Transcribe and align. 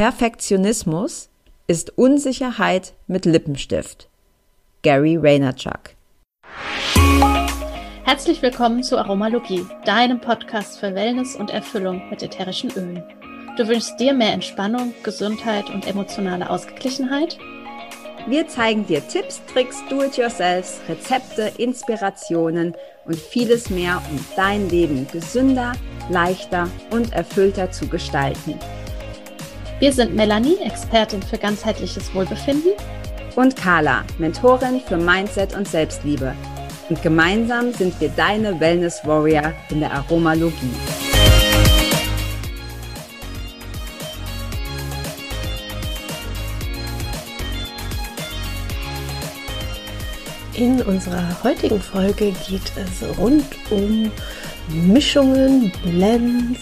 Perfektionismus 0.00 1.28
ist 1.66 1.98
Unsicherheit 1.98 2.94
mit 3.06 3.26
Lippenstift. 3.26 4.08
Gary 4.80 5.22
Vaynerchuk. 5.22 5.90
Herzlich 8.04 8.40
willkommen 8.40 8.82
zu 8.82 8.96
Aromalogie, 8.96 9.66
deinem 9.84 10.18
Podcast 10.18 10.80
für 10.80 10.94
Wellness 10.94 11.36
und 11.36 11.50
Erfüllung 11.50 12.00
mit 12.08 12.22
ätherischen 12.22 12.70
Ölen. 12.70 13.04
Du 13.58 13.68
wünschst 13.68 14.00
dir 14.00 14.14
mehr 14.14 14.32
Entspannung, 14.32 14.94
Gesundheit 15.02 15.68
und 15.68 15.86
emotionale 15.86 16.48
Ausgeglichenheit? 16.48 17.36
Wir 18.26 18.48
zeigen 18.48 18.86
dir 18.86 19.06
Tipps, 19.06 19.42
Tricks, 19.52 19.82
Do-it-yourselfs, 19.90 20.80
Rezepte, 20.88 21.52
Inspirationen 21.58 22.74
und 23.04 23.16
vieles 23.16 23.68
mehr, 23.68 24.00
um 24.10 24.18
dein 24.34 24.70
Leben 24.70 25.06
gesünder, 25.12 25.74
leichter 26.08 26.70
und 26.90 27.12
erfüllter 27.12 27.70
zu 27.70 27.86
gestalten. 27.86 28.58
Wir 29.80 29.94
sind 29.94 30.14
Melanie, 30.14 30.58
Expertin 30.62 31.22
für 31.22 31.38
ganzheitliches 31.38 32.14
Wohlbefinden. 32.14 32.72
Und 33.34 33.56
Carla, 33.56 34.04
Mentorin 34.18 34.78
für 34.86 34.98
Mindset 34.98 35.56
und 35.56 35.66
Selbstliebe. 35.66 36.34
Und 36.90 37.00
gemeinsam 37.00 37.72
sind 37.72 37.98
wir 37.98 38.10
deine 38.10 38.60
Wellness 38.60 39.00
Warrior 39.04 39.54
in 39.70 39.80
der 39.80 39.90
Aromalogie. 39.90 40.74
In 50.52 50.82
unserer 50.82 51.42
heutigen 51.42 51.80
Folge 51.80 52.32
geht 52.46 52.70
es 52.76 53.18
rund 53.18 53.46
um 53.70 54.12
Mischungen, 54.68 55.72
Blends 55.82 56.60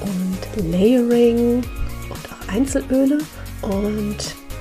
und 0.00 0.70
Layering 0.70 1.64
Einzelöle 2.50 3.18
und 3.62 4.18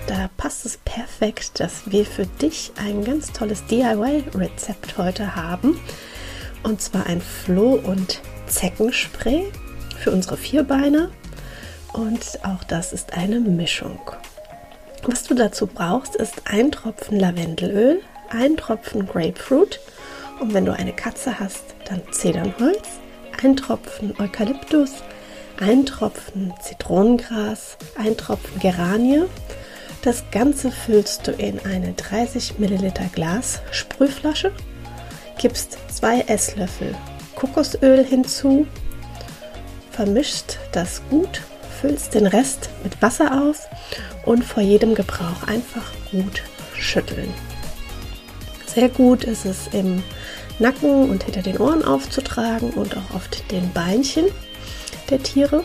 da 0.08 0.30
passt 0.38 0.66
es 0.66 0.78
perfekt, 0.78 1.60
dass 1.60 1.92
wir 1.92 2.06
für 2.06 2.26
dich 2.26 2.72
ein 2.78 3.04
ganz 3.04 3.32
tolles 3.32 3.66
DIY-Rezept 3.66 4.98
heute 4.98 5.36
haben. 5.36 5.80
Und 6.64 6.82
zwar 6.82 7.06
ein 7.06 7.22
Floh- 7.22 7.80
und 7.84 8.22
Zeckenspray 8.48 9.52
für 10.00 10.12
unsere 10.12 10.38
Vierbeiner. 10.38 11.10
Und 11.94 12.40
auch 12.44 12.64
das 12.64 12.92
ist 12.94 13.14
eine 13.14 13.40
Mischung. 13.40 14.00
Was 15.04 15.24
du 15.24 15.34
dazu 15.34 15.68
brauchst, 15.68 16.16
ist 16.16 16.42
ein 16.46 16.72
Tropfen 16.72 17.20
Lavendelöl, 17.20 18.02
ein 18.30 18.58
Tropfen 18.58 19.08
Grapefruit 19.08 19.80
und 20.40 20.54
wenn 20.54 20.66
du 20.66 20.74
eine 20.74 20.94
Katze 20.94 21.40
hast, 21.40 21.64
dann 21.86 22.02
Zedernholz, 22.12 22.88
ein 23.44 23.56
Tropfen 23.56 24.14
Eukalyptus, 24.20 24.92
ein 25.60 25.86
Tropfen 25.86 26.54
Zitronengras, 26.62 27.78
ein 27.98 28.16
Tropfen 28.16 28.60
Geranie. 28.60 29.24
Das 30.02 30.24
Ganze 30.32 30.72
füllst 30.72 31.28
du 31.28 31.32
in 31.32 31.60
eine 31.66 31.94
30 31.94 32.60
Milliliter 32.60 33.06
Glas 33.12 33.62
Sprühflasche, 33.72 34.54
gibst 35.38 35.78
zwei 35.94 36.22
Esslöffel 36.22 36.96
Kokosöl 37.36 38.06
hinzu, 38.06 38.68
vermischst 39.92 40.60
das 40.72 41.02
gut, 41.10 41.42
füllst 41.82 42.14
den 42.14 42.28
Rest 42.28 42.70
mit 42.84 43.02
Wasser 43.02 43.44
auf 43.44 43.68
und 44.26 44.44
vor 44.44 44.64
jedem 44.64 44.96
Gebrauch 44.96 45.48
einfach 45.48 45.92
gut 46.12 46.44
schütteln. 46.74 47.34
Sehr 48.66 48.90
gut 48.90 49.24
ist 49.26 49.46
es 49.46 49.68
im 49.74 50.04
Nacken 50.60 51.10
und 51.10 51.24
hinter 51.24 51.42
den 51.42 51.58
Ohren 51.58 51.84
aufzutragen 51.84 52.72
und 52.72 52.96
auch 52.96 53.16
auf 53.16 53.28
den 53.52 53.72
Beinchen 53.74 54.26
der 55.10 55.22
Tiere. 55.22 55.64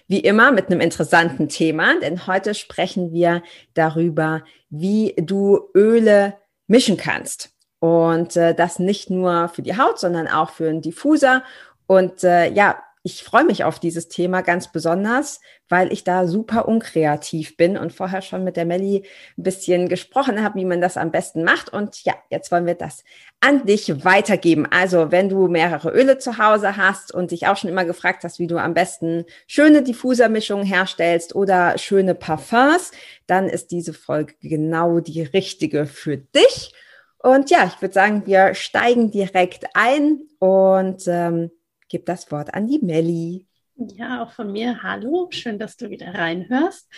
Wie 0.09 0.21
immer 0.21 0.53
mit 0.53 0.71
einem 0.71 0.81
interessanten 0.81 1.49
Thema, 1.49 2.01
denn 2.01 2.27
heute 2.27 2.55
sprechen 2.55 3.13
wir 3.13 3.43
darüber, 3.75 4.43
wie 4.71 5.15
du 5.19 5.69
Öle 5.75 6.35
mischen 6.67 6.97
kannst. 6.97 7.51
Und 7.79 8.37
äh, 8.37 8.55
das 8.55 8.79
nicht 8.79 9.11
nur 9.11 9.49
für 9.49 9.63
die 9.63 9.77
Haut, 9.77 10.01
sondern 10.01 10.27
auch 10.27 10.51
für 10.51 10.69
einen 10.69 10.83
Diffuser. 10.83 11.45
Und 11.87 12.25
äh, 12.25 12.51
ja, 12.51 12.83
ich 13.03 13.23
freue 13.23 13.45
mich 13.45 13.65
auf 13.65 13.79
dieses 13.79 14.09
Thema 14.09 14.43
ganz 14.43 14.73
besonders, 14.73 15.41
weil 15.69 15.93
ich 15.93 16.05
da 16.05 16.27
super 16.27 16.67
unkreativ 16.67 17.57
bin 17.57 17.77
und 17.77 17.93
vorher 17.93 18.23
schon 18.23 18.45
mit 18.45 18.57
der 18.57 18.65
Melli 18.65 19.05
ein 19.37 19.43
bisschen 19.43 19.89
gesprochen 19.89 20.43
habe, 20.43 20.59
wie 20.59 20.65
man 20.65 20.81
das 20.81 20.97
am 20.97 21.11
besten 21.11 21.45
macht. 21.45 21.73
Und 21.73 22.05
ja, 22.05 22.15
jetzt 22.31 22.51
wollen 22.51 22.67
wir 22.67 22.75
das 22.75 23.05
an 23.41 23.65
dich 23.67 24.05
weitergeben. 24.05 24.67
Also, 24.71 25.11
wenn 25.13 25.29
du 25.29 25.49
mehrere 25.49 25.91
Öle 25.91 26.19
zu 26.19 26.39
Hause 26.39 26.77
hast 26.77 27.15
und 27.15 27.31
dich 27.31 27.47
auch 27.47 27.57
schon 27.57 27.71
immer 27.71 27.85
gefragt 27.85 28.25
hast, 28.25 28.39
wie 28.39 28.47
du 28.47 28.59
am 28.59 28.75
besten 28.75 29.25
schöne 29.47 29.83
Diffusermischungen 29.83 30.67
herstellst 30.67 31.35
oder 31.35 31.79
schöne 31.79 32.15
Parfums, 32.15 32.91
dann 33.27 33.49
ist 33.49 33.71
diese 33.71 33.93
Folge 33.93 34.35
genau 34.43 35.01
die 35.01 35.23
richtige 35.23 35.87
für 35.87 36.17
dich. 36.17 36.73
Und 37.19 37.51
ja, 37.51 37.65
ich 37.67 37.81
würde 37.83 37.95
sagen, 37.95 38.23
wir 38.27 38.55
steigen 38.55 39.11
direkt 39.11 39.67
ein 39.75 40.21
und 40.39 41.03
ähm, 41.09 41.51
gebe 41.89 42.05
das 42.05 42.31
Wort 42.31 42.55
an 42.55 42.67
die 42.67 42.79
Melli. 42.79 43.47
Ja, 43.77 44.23
auch 44.23 44.33
von 44.33 44.51
mir. 44.51 44.83
Hallo, 44.83 45.29
schön, 45.31 45.59
dass 45.59 45.77
du 45.77 45.91
wieder 45.91 46.13
reinhörst. 46.15 46.89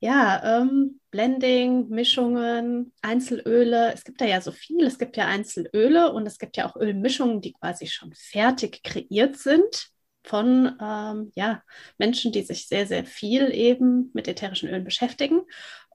Ja, 0.00 0.60
ähm, 0.60 1.00
Blending, 1.10 1.88
Mischungen, 1.88 2.92
Einzelöle. 3.02 3.92
Es 3.92 4.04
gibt 4.04 4.20
da 4.20 4.26
ja 4.26 4.40
so 4.40 4.52
viel. 4.52 4.84
Es 4.84 4.98
gibt 4.98 5.16
ja 5.16 5.26
Einzelöle 5.26 6.12
und 6.12 6.26
es 6.26 6.38
gibt 6.38 6.56
ja 6.56 6.68
auch 6.68 6.76
Ölmischungen, 6.76 7.40
die 7.40 7.52
quasi 7.52 7.86
schon 7.86 8.12
fertig 8.14 8.82
kreiert 8.82 9.36
sind 9.36 9.88
von 10.22 10.76
ähm, 10.80 11.32
ja, 11.34 11.62
Menschen, 11.98 12.32
die 12.32 12.42
sich 12.42 12.66
sehr, 12.66 12.86
sehr 12.86 13.04
viel 13.04 13.52
eben 13.54 14.10
mit 14.12 14.28
ätherischen 14.28 14.68
Ölen 14.68 14.84
beschäftigen. 14.84 15.42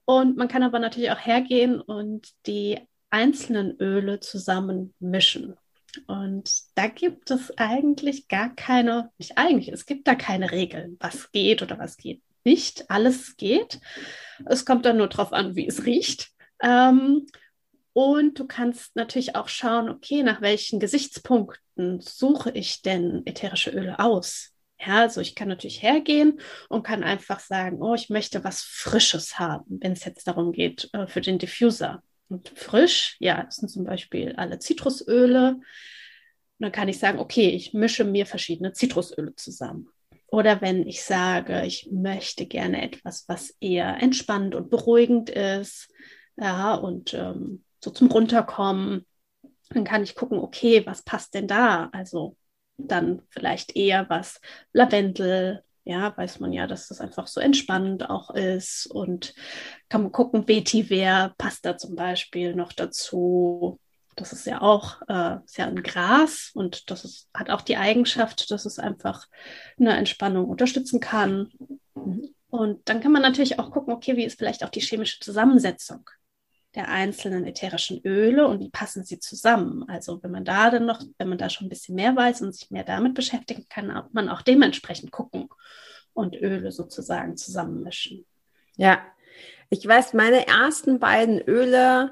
Und 0.06 0.38
man 0.38 0.48
kann 0.48 0.64
aber 0.64 0.80
natürlich 0.80 1.12
auch 1.12 1.20
hergehen 1.20 1.80
und 1.80 2.30
die 2.48 2.80
einzelnen 3.10 3.76
Öle 3.80 4.20
zusammen 4.20 4.94
mischen. 5.00 5.56
Und 6.08 6.52
da 6.76 6.88
gibt 6.88 7.32
es 7.32 7.58
eigentlich 7.58 8.28
gar 8.28 8.56
keine, 8.56 9.12
nicht 9.18 9.38
eigentlich, 9.38 9.70
es 9.70 9.86
gibt 9.86 10.08
da 10.08 10.16
keine 10.16 10.52
Regeln, 10.52 10.98
was 11.00 11.32
geht 11.32 11.62
oder 11.62 11.78
was 11.80 11.98
geht 11.98 12.22
nicht. 12.44 12.90
Alles 12.90 13.38
geht. 13.38 13.80
Es 14.46 14.66
kommt 14.66 14.86
dann 14.86 14.98
nur 14.98 15.10
darauf 15.10 15.34
an, 15.34 15.56
wie 15.56 15.68
es 15.68 15.86
riecht. 15.86 16.32
Ähm, 16.62 17.28
und 17.94 18.40
du 18.40 18.48
kannst 18.48 18.96
natürlich 18.96 19.36
auch 19.36 19.50
schauen, 19.50 19.90
okay, 19.90 20.24
nach 20.24 20.42
welchen 20.42 20.80
Gesichtspunkten 20.80 22.00
suche 22.00 22.52
ich 22.52 22.82
denn 22.82 23.24
ätherische 23.26 23.72
Öle 23.72 24.00
aus? 24.00 24.52
Ja, 24.80 25.02
also 25.02 25.22
ich 25.22 25.36
kann 25.36 25.50
natürlich 25.50 25.84
hergehen 25.84 26.40
und 26.70 26.84
kann 26.84 27.04
einfach 27.04 27.40
sagen, 27.40 27.82
oh, 27.82 27.94
ich 27.94 28.10
möchte 28.10 28.44
was 28.44 28.62
Frisches 28.62 29.38
haben, 29.38 29.80
wenn 29.82 29.92
es 29.92 30.06
jetzt 30.06 30.28
darum 30.28 30.52
geht 30.52 30.90
äh, 30.94 31.06
für 31.06 31.22
den 31.22 31.38
Diffuser. 31.38 32.02
Und 32.32 32.50
frisch, 32.56 33.18
ja, 33.20 33.44
das 33.44 33.58
sind 33.58 33.70
zum 33.70 33.84
Beispiel 33.84 34.34
alle 34.38 34.60
Zitrusöle. 34.60 35.56
Und 35.56 35.64
dann 36.60 36.72
kann 36.72 36.88
ich 36.88 37.00
sagen, 37.00 37.20
okay, 37.20 37.50
ich 37.50 37.74
mische 37.74 38.06
mir 38.06 38.26
verschiedene 38.26 38.72
Zitrusöle 38.72 39.36
zusammen. 39.36 39.90
Oder 40.28 40.62
wenn 40.62 40.88
ich 40.88 41.04
sage, 41.04 41.66
ich 41.66 41.90
möchte 41.92 42.46
gerne 42.46 42.82
etwas, 42.84 43.26
was 43.28 43.54
eher 43.60 44.02
entspannt 44.02 44.56
und 44.56 44.70
beruhigend 44.70 45.30
ist, 45.30 45.90
ja, 46.38 46.74
und 46.76 47.14
ähm, 47.14 47.66
so 47.84 47.92
zum 47.92 48.10
Runterkommen, 48.10 49.06
dann 49.70 49.84
kann 49.84 50.04
ich 50.04 50.16
gucken, 50.16 50.40
okay, 50.40 50.86
was 50.86 51.04
passt 51.04 51.34
denn 51.34 51.48
da? 51.48 51.90
Also 51.92 52.38
dann 52.78 53.24
vielleicht 53.30 53.76
eher 53.76 54.10
was 54.10 54.40
Lavendel, 54.72 55.64
ja, 55.84 56.16
weiß 56.16 56.40
man 56.40 56.54
ja, 56.54 56.68
dass 56.68 56.88
das 56.88 57.02
einfach 57.02 57.28
so 57.28 57.40
entspannend 57.40 58.10
auch 58.10 58.30
ist 58.32 58.88
und 58.88 59.34
kann 59.90 60.04
man 60.04 60.12
gucken, 60.12 60.48
Vetiver 60.48 61.34
passt 61.38 61.66
da 61.66 61.78
zum 61.78 61.96
Beispiel 61.96 62.56
noch 62.56 62.72
dazu. 62.72 63.80
Das 64.16 64.34
ist 64.34 64.46
ja 64.46 64.62
auch 64.62 65.02
äh, 65.08 65.38
ist 65.46 65.58
ja 65.58 65.66
ein 65.66 65.82
Gras 65.82 66.52
und 66.54 66.92
das 66.92 67.06
ist, 67.06 67.30
hat 67.34 67.50
auch 67.50 67.62
die 67.62 67.78
Eigenschaft, 67.78 68.52
dass 68.52 68.66
es 68.66 68.78
einfach 68.78 69.26
eine 69.80 69.96
Entspannung 69.98 70.50
unterstützen 70.50 71.00
kann. 71.00 71.52
Und 72.50 72.90
dann 72.90 73.00
kann 73.00 73.14
man 73.14 73.22
natürlich 73.22 73.58
auch 73.58 73.72
gucken, 73.72 73.94
okay, 73.94 74.18
wie 74.18 74.26
ist 74.26 74.38
vielleicht 74.38 74.64
auch 74.64 74.70
die 74.70 74.82
chemische 74.82 75.20
Zusammensetzung 75.20 76.10
der 76.76 76.90
einzelnen 76.90 77.46
ätherischen 77.46 78.02
Öle 78.06 78.48
und 78.48 78.60
wie 78.62 78.70
passen 78.70 79.04
sie 79.04 79.20
zusammen. 79.20 79.84
Also 79.90 80.24
wenn 80.24 80.32
man 80.32 80.46
da 80.46 80.70
dann 80.70 80.86
noch, 80.86 81.02
wenn 81.18 81.30
man 81.30 81.38
da 81.38 81.50
schon 81.50 81.68
ein 81.68 81.70
bisschen 81.70 81.96
mehr 81.96 82.16
weiß 82.16 82.42
und 82.42 82.54
sich 82.54 82.72
mehr 82.72 82.84
damit 82.84 83.14
beschäftigen 83.14 83.66
kann, 83.70 83.92
man 84.12 84.30
auch 84.30 84.42
dementsprechend 84.42 85.12
gucken 85.12 85.50
und 86.14 86.36
Öle 86.36 86.72
sozusagen 86.72 87.36
zusammenmischen. 87.36 88.26
Ja, 88.78 89.02
ich 89.70 89.86
weiß, 89.86 90.14
meine 90.14 90.48
ersten 90.48 91.00
beiden 91.00 91.40
Öle, 91.42 92.12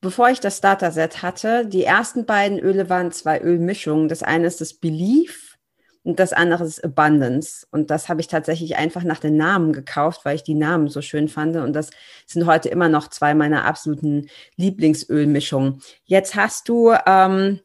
bevor 0.00 0.30
ich 0.30 0.40
das 0.40 0.58
Starter-Set 0.58 1.22
hatte, 1.22 1.66
die 1.66 1.84
ersten 1.84 2.26
beiden 2.26 2.58
Öle 2.58 2.88
waren 2.88 3.12
zwei 3.12 3.40
Ölmischungen. 3.40 4.08
Das 4.08 4.22
eine 4.22 4.46
ist 4.46 4.60
das 4.60 4.74
Belief 4.74 5.49
und 6.02 6.18
das 6.18 6.32
andere 6.32 6.64
ist 6.64 6.82
Abundance. 6.82 7.66
Und 7.70 7.90
das 7.90 8.08
habe 8.08 8.20
ich 8.20 8.26
tatsächlich 8.26 8.76
einfach 8.76 9.04
nach 9.04 9.20
den 9.20 9.36
Namen 9.36 9.72
gekauft, 9.72 10.24
weil 10.24 10.36
ich 10.36 10.42
die 10.42 10.54
Namen 10.54 10.88
so 10.88 11.02
schön 11.02 11.28
fand. 11.28 11.56
Und 11.56 11.74
das 11.74 11.90
sind 12.26 12.46
heute 12.46 12.70
immer 12.70 12.88
noch 12.88 13.08
zwei 13.08 13.34
meiner 13.34 13.64
absoluten 13.66 14.28
Lieblingsölmischungen. 14.56 15.82
Jetzt 16.04 16.36
hast 16.36 16.68
du, 16.68 16.94
ähm, 17.06 17.60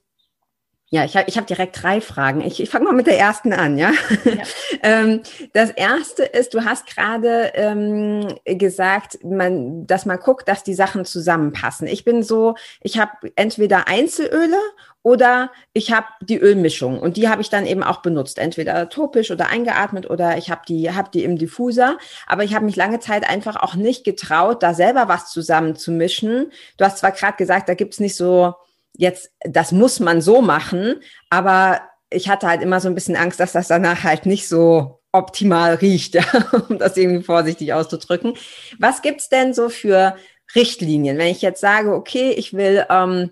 ja, 0.89 1.03
ich 1.03 1.17
habe 1.17 1.27
ich 1.27 1.37
hab 1.37 1.47
direkt 1.47 1.81
drei 1.81 1.99
Fragen. 1.99 2.41
Ich, 2.41 2.61
ich 2.61 2.69
fange 2.69 2.85
mal 2.85 2.93
mit 2.93 3.07
der 3.07 3.17
ersten 3.17 3.53
an, 3.53 3.77
ja. 3.77 3.91
ja. 4.23 4.43
ähm, 4.83 5.21
das 5.53 5.71
erste 5.71 6.23
ist, 6.23 6.53
du 6.53 6.63
hast 6.63 6.85
gerade 6.85 7.51
ähm, 7.55 8.35
gesagt, 8.45 9.23
man, 9.23 9.87
dass 9.87 10.05
man 10.05 10.19
guckt, 10.19 10.47
dass 10.47 10.63
die 10.63 10.75
Sachen 10.75 11.03
zusammenpassen. 11.03 11.87
Ich 11.87 12.05
bin 12.05 12.21
so, 12.21 12.55
ich 12.81 12.99
habe 12.99 13.11
entweder 13.35 13.87
Einzelöle 13.87 14.59
oder 15.01 15.51
ich 15.73 15.91
habe 15.91 16.05
die 16.21 16.37
Ölmischung 16.37 16.99
und 16.99 17.17
die 17.17 17.29
habe 17.29 17.41
ich 17.41 17.49
dann 17.49 17.65
eben 17.65 17.83
auch 17.83 18.03
benutzt, 18.03 18.38
entweder 18.38 18.88
topisch 18.88 19.31
oder 19.31 19.49
eingeatmet 19.49 20.07
oder 20.07 20.38
ich 20.38 20.51
habe 20.51 20.61
die, 20.67 20.91
hab 20.91 21.11
die 21.11 21.23
im 21.23 21.39
Diffuser. 21.39 21.97
Aber 22.27 22.43
ich 22.43 22.53
habe 22.53 22.65
mich 22.65 22.75
lange 22.75 22.99
Zeit 22.99 23.27
einfach 23.27 23.55
auch 23.55 23.73
nicht 23.73 24.03
getraut, 24.03 24.61
da 24.61 24.75
selber 24.75 25.07
was 25.07 25.31
zusammen 25.31 25.75
zu 25.75 25.91
mischen. 25.91 26.51
Du 26.77 26.85
hast 26.85 26.99
zwar 26.99 27.11
gerade 27.11 27.38
gesagt, 27.38 27.69
da 27.69 27.73
gibt's 27.73 27.99
nicht 27.99 28.15
so, 28.15 28.53
jetzt, 28.97 29.31
das 29.42 29.71
muss 29.71 30.00
man 30.00 30.21
so 30.21 30.42
machen, 30.42 31.01
aber 31.30 31.81
ich 32.09 32.30
hatte 32.30 32.47
halt 32.47 32.62
immer 32.62 32.80
so 32.80 32.88
ein 32.88 32.95
bisschen 32.95 33.15
Angst, 33.15 33.39
dass 33.39 33.51
das 33.51 33.68
danach 33.68 34.03
halt 34.03 34.25
nicht 34.25 34.47
so 34.47 35.01
optimal 35.12 35.75
riecht, 35.75 36.18
um 36.69 36.77
das 36.77 36.97
irgendwie 36.97 37.24
vorsichtig 37.24 37.74
auszudrücken. 37.74 38.36
Was 38.80 39.01
gibt's 39.01 39.30
denn 39.30 39.53
so 39.53 39.69
für 39.69 40.15
Richtlinien? 40.56 41.18
Wenn 41.18 41.27
ich 41.27 41.42
jetzt 41.42 41.62
sage, 41.62 41.94
okay, 41.94 42.31
ich 42.31 42.53
will 42.53 42.86
ähm, 42.89 43.31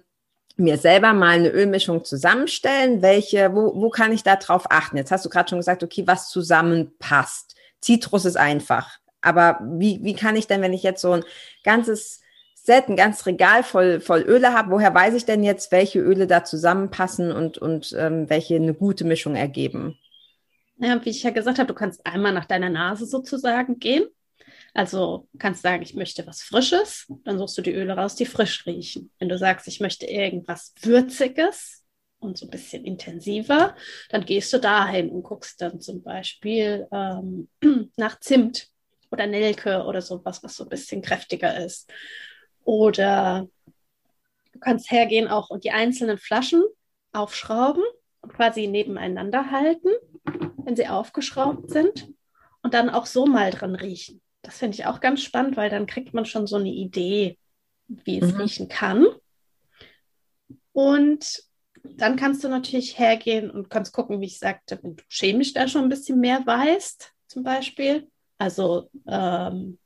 mir 0.56 0.78
selber 0.78 1.14
mal 1.14 1.36
eine 1.36 1.50
Ölmischung 1.50 2.04
zusammenstellen, 2.06 3.02
welche, 3.02 3.54
wo, 3.54 3.74
wo 3.76 3.90
kann 3.90 4.12
ich 4.12 4.24
da 4.24 4.36
drauf 4.36 4.66
achten? 4.70 4.98
Jetzt 4.98 5.12
hast 5.12 5.26
du 5.26 5.30
gerade 5.30 5.50
schon 5.50 5.60
gesagt, 5.60 5.84
okay, 5.84 6.04
was 6.06 6.30
zusammenpasst. 6.30 7.56
Zitrus 7.82 8.26
ist 8.26 8.38
einfach. 8.38 8.98
Aber 9.22 9.60
wie, 9.62 10.00
wie 10.04 10.16
kann 10.16 10.36
ich 10.36 10.48
denn, 10.48 10.62
wenn 10.62 10.74
ich 10.74 10.84
jetzt 10.84 11.02
so 11.02 11.12
ein 11.12 11.24
ganzes 11.64 12.22
Set, 12.66 12.88
ein 12.88 12.96
ganzes 12.96 13.26
Regal 13.26 13.64
voll, 13.64 14.00
voll 14.00 14.22
Öle 14.22 14.54
habe, 14.54 14.72
woher 14.72 14.94
weiß 14.94 15.14
ich 15.16 15.26
denn 15.26 15.44
jetzt, 15.44 15.72
welche 15.72 16.00
Öle 16.00 16.28
da 16.28 16.44
zusammenpassen 16.44 17.32
und, 17.32 17.58
und 17.58 17.94
ähm, 17.98 18.30
welche 18.30 18.56
eine 18.56 18.74
gute 18.74 19.04
Mischung 19.04 19.36
ergeben? 19.36 20.00
Ja, 20.78 21.04
wie 21.04 21.10
ich 21.10 21.24
ja 21.24 21.30
gesagt 21.30 21.60
habe, 21.60 21.68
du 21.68 21.74
kannst 21.74 22.06
einmal 22.06 22.34
nach 22.34 22.46
deiner 22.46 22.70
Nase 22.70 23.06
sozusagen 23.06 23.80
gehen 23.80 24.08
also 24.74 25.28
kannst 25.38 25.62
sagen, 25.62 25.84
ich 25.84 25.94
möchte 25.94 26.26
was 26.26 26.42
Frisches, 26.42 27.06
dann 27.24 27.38
suchst 27.38 27.58
du 27.58 27.62
die 27.62 27.74
Öle 27.74 27.96
raus, 27.96 28.16
die 28.16 28.26
frisch 28.26 28.66
riechen. 28.66 29.12
Wenn 29.20 29.30
du 29.30 29.38
sagst, 29.38 29.68
ich 29.68 29.80
möchte 29.80 30.06
irgendwas 30.08 30.74
Würziges 30.82 31.84
und 32.20 32.38
so 32.38 32.48
ein 32.48 32.50
bisschen 32.50 32.84
intensiver, 32.84 33.76
dann 34.10 34.26
gehst 34.26 34.52
du 34.52 34.60
dahin 34.60 35.10
und 35.10 35.24
guckst 35.24 35.62
dann 35.62 35.80
zum 35.80 36.02
Beispiel 36.02 36.88
ähm, 36.92 37.50
nach 37.98 38.20
Zimt 38.20 38.70
oder 39.12 39.28
Nelke 39.28 39.84
oder 39.84 40.02
sowas, 40.02 40.44
was 40.44 40.56
so 40.56 40.64
ein 40.64 40.70
bisschen 40.70 41.02
kräftiger 41.02 41.64
ist. 41.64 41.92
Oder 42.64 43.48
du 44.54 44.60
kannst 44.60 44.92
hergehen 44.92 45.28
auch 45.28 45.50
und 45.50 45.64
die 45.64 45.72
einzelnen 45.72 46.18
Flaschen 46.18 46.64
aufschrauben 47.12 47.84
und 48.22 48.34
quasi 48.34 48.68
nebeneinander 48.68 49.52
halten, 49.52 49.90
wenn 50.64 50.76
sie 50.76 50.88
aufgeschraubt 50.88 51.70
sind 51.70 52.08
und 52.62 52.74
dann 52.74 52.90
auch 52.90 53.06
so 53.06 53.26
mal 53.26 53.52
dran 53.52 53.76
riechen. 53.76 54.22
Das 54.42 54.58
finde 54.58 54.76
ich 54.76 54.86
auch 54.86 55.00
ganz 55.00 55.22
spannend, 55.22 55.58
weil 55.58 55.70
dann 55.70 55.86
kriegt 55.86 56.14
man 56.14 56.26
schon 56.26 56.48
so 56.48 56.58
eine 56.58 56.72
Idee, 56.72 57.38
wie 57.88 58.20
es 58.20 58.34
mhm. 58.34 58.42
riechen 58.42 58.68
kann. 58.68 59.06
Und 60.72 61.44
dann 61.84 62.16
kannst 62.16 62.44
du 62.44 62.50
natürlich 62.50 62.98
hergehen 62.98 63.52
und 63.52 63.70
kannst 63.70 63.94
gucken, 63.94 64.22
wie 64.22 64.26
ich 64.26 64.40
sagte, 64.40 64.80
wenn 64.82 64.96
du 64.96 65.04
chemisch 65.10 65.54
da 65.54 65.68
schon 65.68 65.84
ein 65.84 65.90
bisschen 65.90 66.20
mehr 66.20 66.46
weißt, 66.46 67.12
zum 67.28 67.44
Beispiel. 67.44 68.10
Also 68.38 68.90
ähm, 69.08 69.78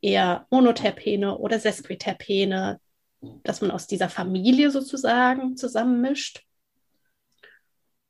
eher 0.00 0.46
Monoterpene 0.50 1.38
oder 1.38 1.58
Sesquiterpene, 1.58 2.80
dass 3.42 3.60
man 3.60 3.70
aus 3.70 3.86
dieser 3.86 4.08
Familie 4.08 4.70
sozusagen 4.70 5.56
zusammenmischt. 5.56 6.44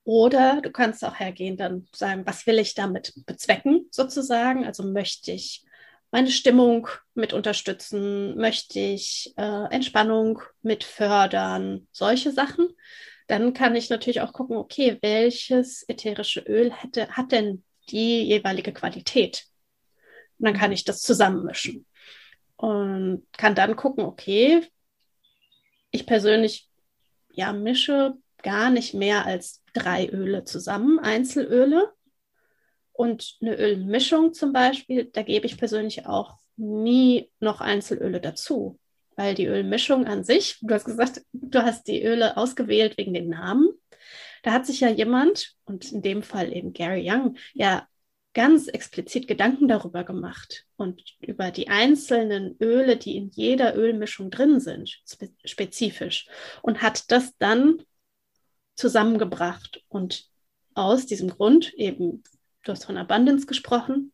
Oder 0.04 0.62
du 0.62 0.70
kannst 0.70 1.04
auch 1.04 1.18
hergehen, 1.18 1.56
dann 1.56 1.86
sagen, 1.94 2.26
was 2.26 2.46
will 2.46 2.58
ich 2.58 2.74
damit 2.74 3.12
bezwecken, 3.26 3.88
sozusagen? 3.90 4.64
Also 4.64 4.82
möchte 4.82 5.32
ich 5.32 5.64
meine 6.10 6.30
Stimmung 6.30 6.88
mit 7.14 7.34
unterstützen? 7.34 8.36
Möchte 8.36 8.78
ich 8.78 9.34
äh, 9.36 9.70
Entspannung 9.70 10.40
mit 10.62 10.84
fördern? 10.84 11.88
Solche 11.92 12.32
Sachen. 12.32 12.68
Dann 13.26 13.52
kann 13.52 13.76
ich 13.76 13.90
natürlich 13.90 14.22
auch 14.22 14.32
gucken, 14.32 14.56
okay, 14.56 14.96
welches 15.02 15.86
ätherische 15.86 16.40
Öl 16.40 16.72
hätte, 16.72 17.08
hat 17.10 17.32
denn 17.32 17.62
die 17.90 18.22
jeweilige 18.22 18.72
Qualität? 18.72 19.47
Und 20.38 20.46
dann 20.46 20.54
kann 20.54 20.72
ich 20.72 20.84
das 20.84 21.00
zusammenmischen. 21.00 21.86
Und 22.56 23.26
kann 23.36 23.54
dann 23.54 23.76
gucken, 23.76 24.04
okay, 24.04 24.66
ich 25.90 26.06
persönlich 26.06 26.68
ja 27.32 27.52
mische 27.52 28.14
gar 28.42 28.70
nicht 28.70 28.94
mehr 28.94 29.26
als 29.26 29.62
drei 29.74 30.08
Öle 30.08 30.44
zusammen, 30.44 30.98
Einzelöle, 30.98 31.92
und 32.98 33.36
eine 33.40 33.56
Ölmischung 33.56 34.34
zum 34.34 34.52
Beispiel, 34.52 35.04
da 35.04 35.22
gebe 35.22 35.46
ich 35.46 35.56
persönlich 35.56 36.06
auch 36.06 36.36
nie 36.56 37.30
noch 37.38 37.60
Einzelöle 37.60 38.20
dazu, 38.20 38.80
weil 39.14 39.36
die 39.36 39.46
Ölmischung 39.46 40.06
an 40.06 40.24
sich, 40.24 40.58
du 40.62 40.74
hast 40.74 40.84
gesagt, 40.84 41.22
du 41.32 41.62
hast 41.62 41.86
die 41.86 42.02
Öle 42.02 42.36
ausgewählt 42.36 42.98
wegen 42.98 43.14
den 43.14 43.28
Namen. 43.28 43.68
Da 44.42 44.50
hat 44.50 44.66
sich 44.66 44.80
ja 44.80 44.88
jemand, 44.88 45.54
und 45.64 45.92
in 45.92 46.02
dem 46.02 46.24
Fall 46.24 46.52
eben 46.52 46.72
Gary 46.72 47.08
Young, 47.08 47.36
ja 47.54 47.86
ganz 48.38 48.68
explizit 48.68 49.26
Gedanken 49.26 49.66
darüber 49.66 50.04
gemacht 50.04 50.64
und 50.76 51.02
über 51.18 51.50
die 51.50 51.66
einzelnen 51.66 52.56
Öle, 52.60 52.96
die 52.96 53.16
in 53.16 53.30
jeder 53.30 53.74
Ölmischung 53.74 54.30
drin 54.30 54.60
sind, 54.60 55.00
spe 55.04 55.30
spezifisch, 55.44 56.28
und 56.62 56.80
hat 56.80 57.10
das 57.10 57.36
dann 57.38 57.82
zusammengebracht 58.76 59.82
und 59.88 60.28
aus 60.74 61.04
diesem 61.04 61.30
Grund 61.30 61.74
eben 61.74 62.22
Du 62.62 62.70
hast 62.70 62.84
von 62.84 62.96
Abundance 62.96 63.46
gesprochen, 63.46 64.12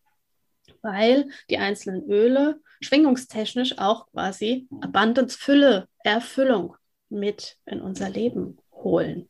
weil 0.80 1.28
die 1.50 1.58
einzelnen 1.58 2.08
Öle 2.08 2.62
schwingungstechnisch 2.80 3.76
auch 3.76 4.06
quasi 4.12 4.68
Abundance, 4.80 5.36
Fülle, 5.36 5.86
Erfüllung 5.98 6.76
mit 7.10 7.58
in 7.66 7.82
unser 7.82 8.08
Leben 8.08 8.56
holen. 8.72 9.28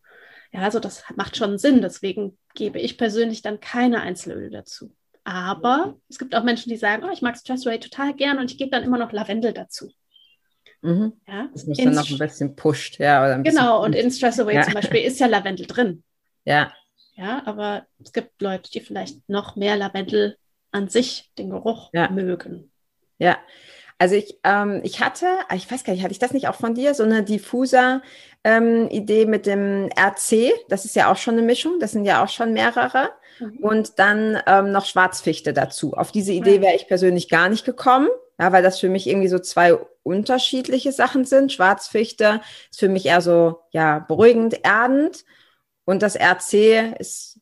Ja, 0.52 0.60
also 0.60 0.78
das 0.78 1.02
macht 1.16 1.36
schon 1.36 1.58
Sinn. 1.58 1.82
Deswegen 1.82 2.38
gebe 2.54 2.78
ich 2.78 2.96
persönlich 2.98 3.42
dann 3.42 3.60
keine 3.60 4.00
Einzelöle 4.00 4.50
dazu. 4.50 4.94
Aber 5.24 5.96
es 6.08 6.18
gibt 6.18 6.34
auch 6.34 6.44
Menschen, 6.44 6.68
die 6.68 6.76
sagen, 6.76 7.04
oh, 7.04 7.12
ich 7.12 7.22
mag 7.22 7.36
Stress 7.36 7.66
Away 7.66 7.80
total 7.80 8.14
gern 8.14 8.38
und 8.38 8.50
ich 8.50 8.58
gebe 8.58 8.70
dann 8.70 8.84
immer 8.84 8.98
noch 8.98 9.12
Lavendel 9.12 9.52
dazu. 9.52 9.90
Mhm. 10.82 11.14
Ja, 11.26 11.48
das 11.52 11.66
muss 11.66 11.78
dann 11.78 11.94
noch 11.94 12.10
ein 12.10 12.18
bisschen 12.18 12.56
pusht, 12.56 12.98
ja. 12.98 13.24
Oder 13.24 13.38
genau, 13.38 13.82
und 13.82 13.94
in 13.94 14.10
Stress 14.10 14.38
Away 14.38 14.56
ja. 14.56 14.62
zum 14.62 14.74
Beispiel 14.74 15.00
ist 15.00 15.18
ja 15.18 15.26
Lavendel 15.26 15.66
drin. 15.66 16.02
Ja. 16.46 16.74
Ja, 17.14 17.40
aber 17.46 17.86
es 18.02 18.12
gibt 18.12 18.42
Leute, 18.42 18.70
die 18.70 18.80
vielleicht 18.80 19.26
noch 19.30 19.56
mehr 19.56 19.78
Lavendel 19.78 20.36
an 20.72 20.90
sich, 20.90 21.30
den 21.38 21.48
Geruch 21.48 21.88
ja. 21.94 22.10
mögen. 22.10 22.70
Ja. 23.16 23.38
Also 23.98 24.16
ich, 24.16 24.38
ähm, 24.44 24.80
ich 24.82 25.00
hatte, 25.00 25.26
ah, 25.48 25.54
ich 25.54 25.70
weiß 25.70 25.84
gar 25.84 25.92
nicht, 25.92 26.02
hatte 26.02 26.12
ich 26.12 26.18
das 26.18 26.32
nicht 26.32 26.48
auch 26.48 26.56
von 26.56 26.74
dir, 26.74 26.94
so 26.94 27.04
eine 27.04 27.22
diffuser 27.22 28.02
ähm, 28.42 28.88
Idee 28.90 29.24
mit 29.26 29.46
dem 29.46 29.88
RC, 29.96 30.52
das 30.68 30.84
ist 30.84 30.96
ja 30.96 31.10
auch 31.10 31.16
schon 31.16 31.34
eine 31.34 31.42
Mischung, 31.42 31.78
das 31.80 31.92
sind 31.92 32.04
ja 32.04 32.22
auch 32.22 32.28
schon 32.28 32.52
mehrere. 32.52 33.10
Mhm. 33.38 33.58
Und 33.58 33.98
dann 33.98 34.38
ähm, 34.46 34.72
noch 34.72 34.86
Schwarzfichte 34.86 35.52
dazu. 35.52 35.94
Auf 35.94 36.12
diese 36.12 36.32
Idee 36.32 36.60
wäre 36.60 36.74
ich 36.74 36.86
persönlich 36.86 37.28
gar 37.28 37.48
nicht 37.48 37.64
gekommen, 37.64 38.08
ja, 38.38 38.52
weil 38.52 38.62
das 38.62 38.80
für 38.80 38.88
mich 38.88 39.06
irgendwie 39.06 39.28
so 39.28 39.38
zwei 39.38 39.74
unterschiedliche 40.02 40.92
Sachen 40.92 41.24
sind. 41.24 41.52
Schwarzfichte 41.52 42.40
ist 42.70 42.80
für 42.80 42.88
mich 42.88 43.06
eher 43.06 43.20
so, 43.20 43.60
ja, 43.70 44.00
beruhigend, 44.00 44.64
erdend. 44.64 45.24
Und 45.84 46.02
das 46.02 46.16
RC 46.16 46.94
ist 46.98 47.40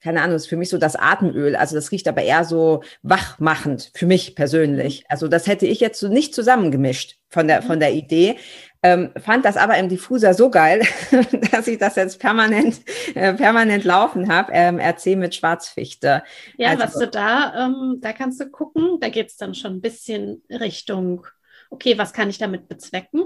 keine 0.00 0.22
Ahnung, 0.22 0.36
ist 0.36 0.48
für 0.48 0.56
mich 0.56 0.68
so 0.68 0.78
das 0.78 0.96
Atemöl. 0.96 1.56
Also 1.56 1.74
das 1.74 1.90
riecht 1.92 2.08
aber 2.08 2.22
eher 2.22 2.44
so 2.44 2.82
wachmachend 3.02 3.90
für 3.94 4.06
mich 4.06 4.34
persönlich. 4.34 5.04
Also 5.08 5.28
das 5.28 5.46
hätte 5.46 5.66
ich 5.66 5.80
jetzt 5.80 6.00
so 6.00 6.08
nicht 6.08 6.34
zusammengemischt 6.34 7.18
von 7.28 7.48
der, 7.48 7.62
von 7.62 7.80
der 7.80 7.92
Idee. 7.92 8.36
Ähm, 8.82 9.10
fand 9.16 9.44
das 9.44 9.56
aber 9.56 9.76
im 9.78 9.88
Diffuser 9.88 10.34
so 10.34 10.50
geil, 10.50 10.82
dass 11.50 11.66
ich 11.66 11.78
das 11.78 11.96
jetzt 11.96 12.20
permanent, 12.20 12.80
äh, 13.14 13.34
permanent 13.34 13.84
laufen 13.84 14.32
habe. 14.32 14.52
Ähm, 14.52 14.78
RC 14.78 15.16
mit 15.16 15.34
Schwarzfichte. 15.34 16.22
Ja, 16.56 16.70
also, 16.70 16.82
was 16.82 16.92
du 16.94 17.08
da, 17.08 17.66
ähm, 17.66 17.98
da 18.00 18.12
kannst 18.12 18.40
du 18.40 18.48
gucken, 18.48 19.00
da 19.00 19.08
geht 19.08 19.28
es 19.28 19.36
dann 19.36 19.54
schon 19.54 19.74
ein 19.74 19.80
bisschen 19.80 20.42
Richtung, 20.50 21.26
okay, 21.70 21.98
was 21.98 22.12
kann 22.12 22.30
ich 22.30 22.38
damit 22.38 22.68
bezwecken? 22.68 23.24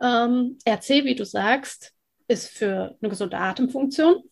Ähm, 0.00 0.58
RC, 0.66 1.04
wie 1.04 1.14
du 1.14 1.26
sagst, 1.26 1.92
ist 2.28 2.48
für 2.48 2.96
eine 3.00 3.10
gesunde 3.10 3.36
Atemfunktion 3.36 4.22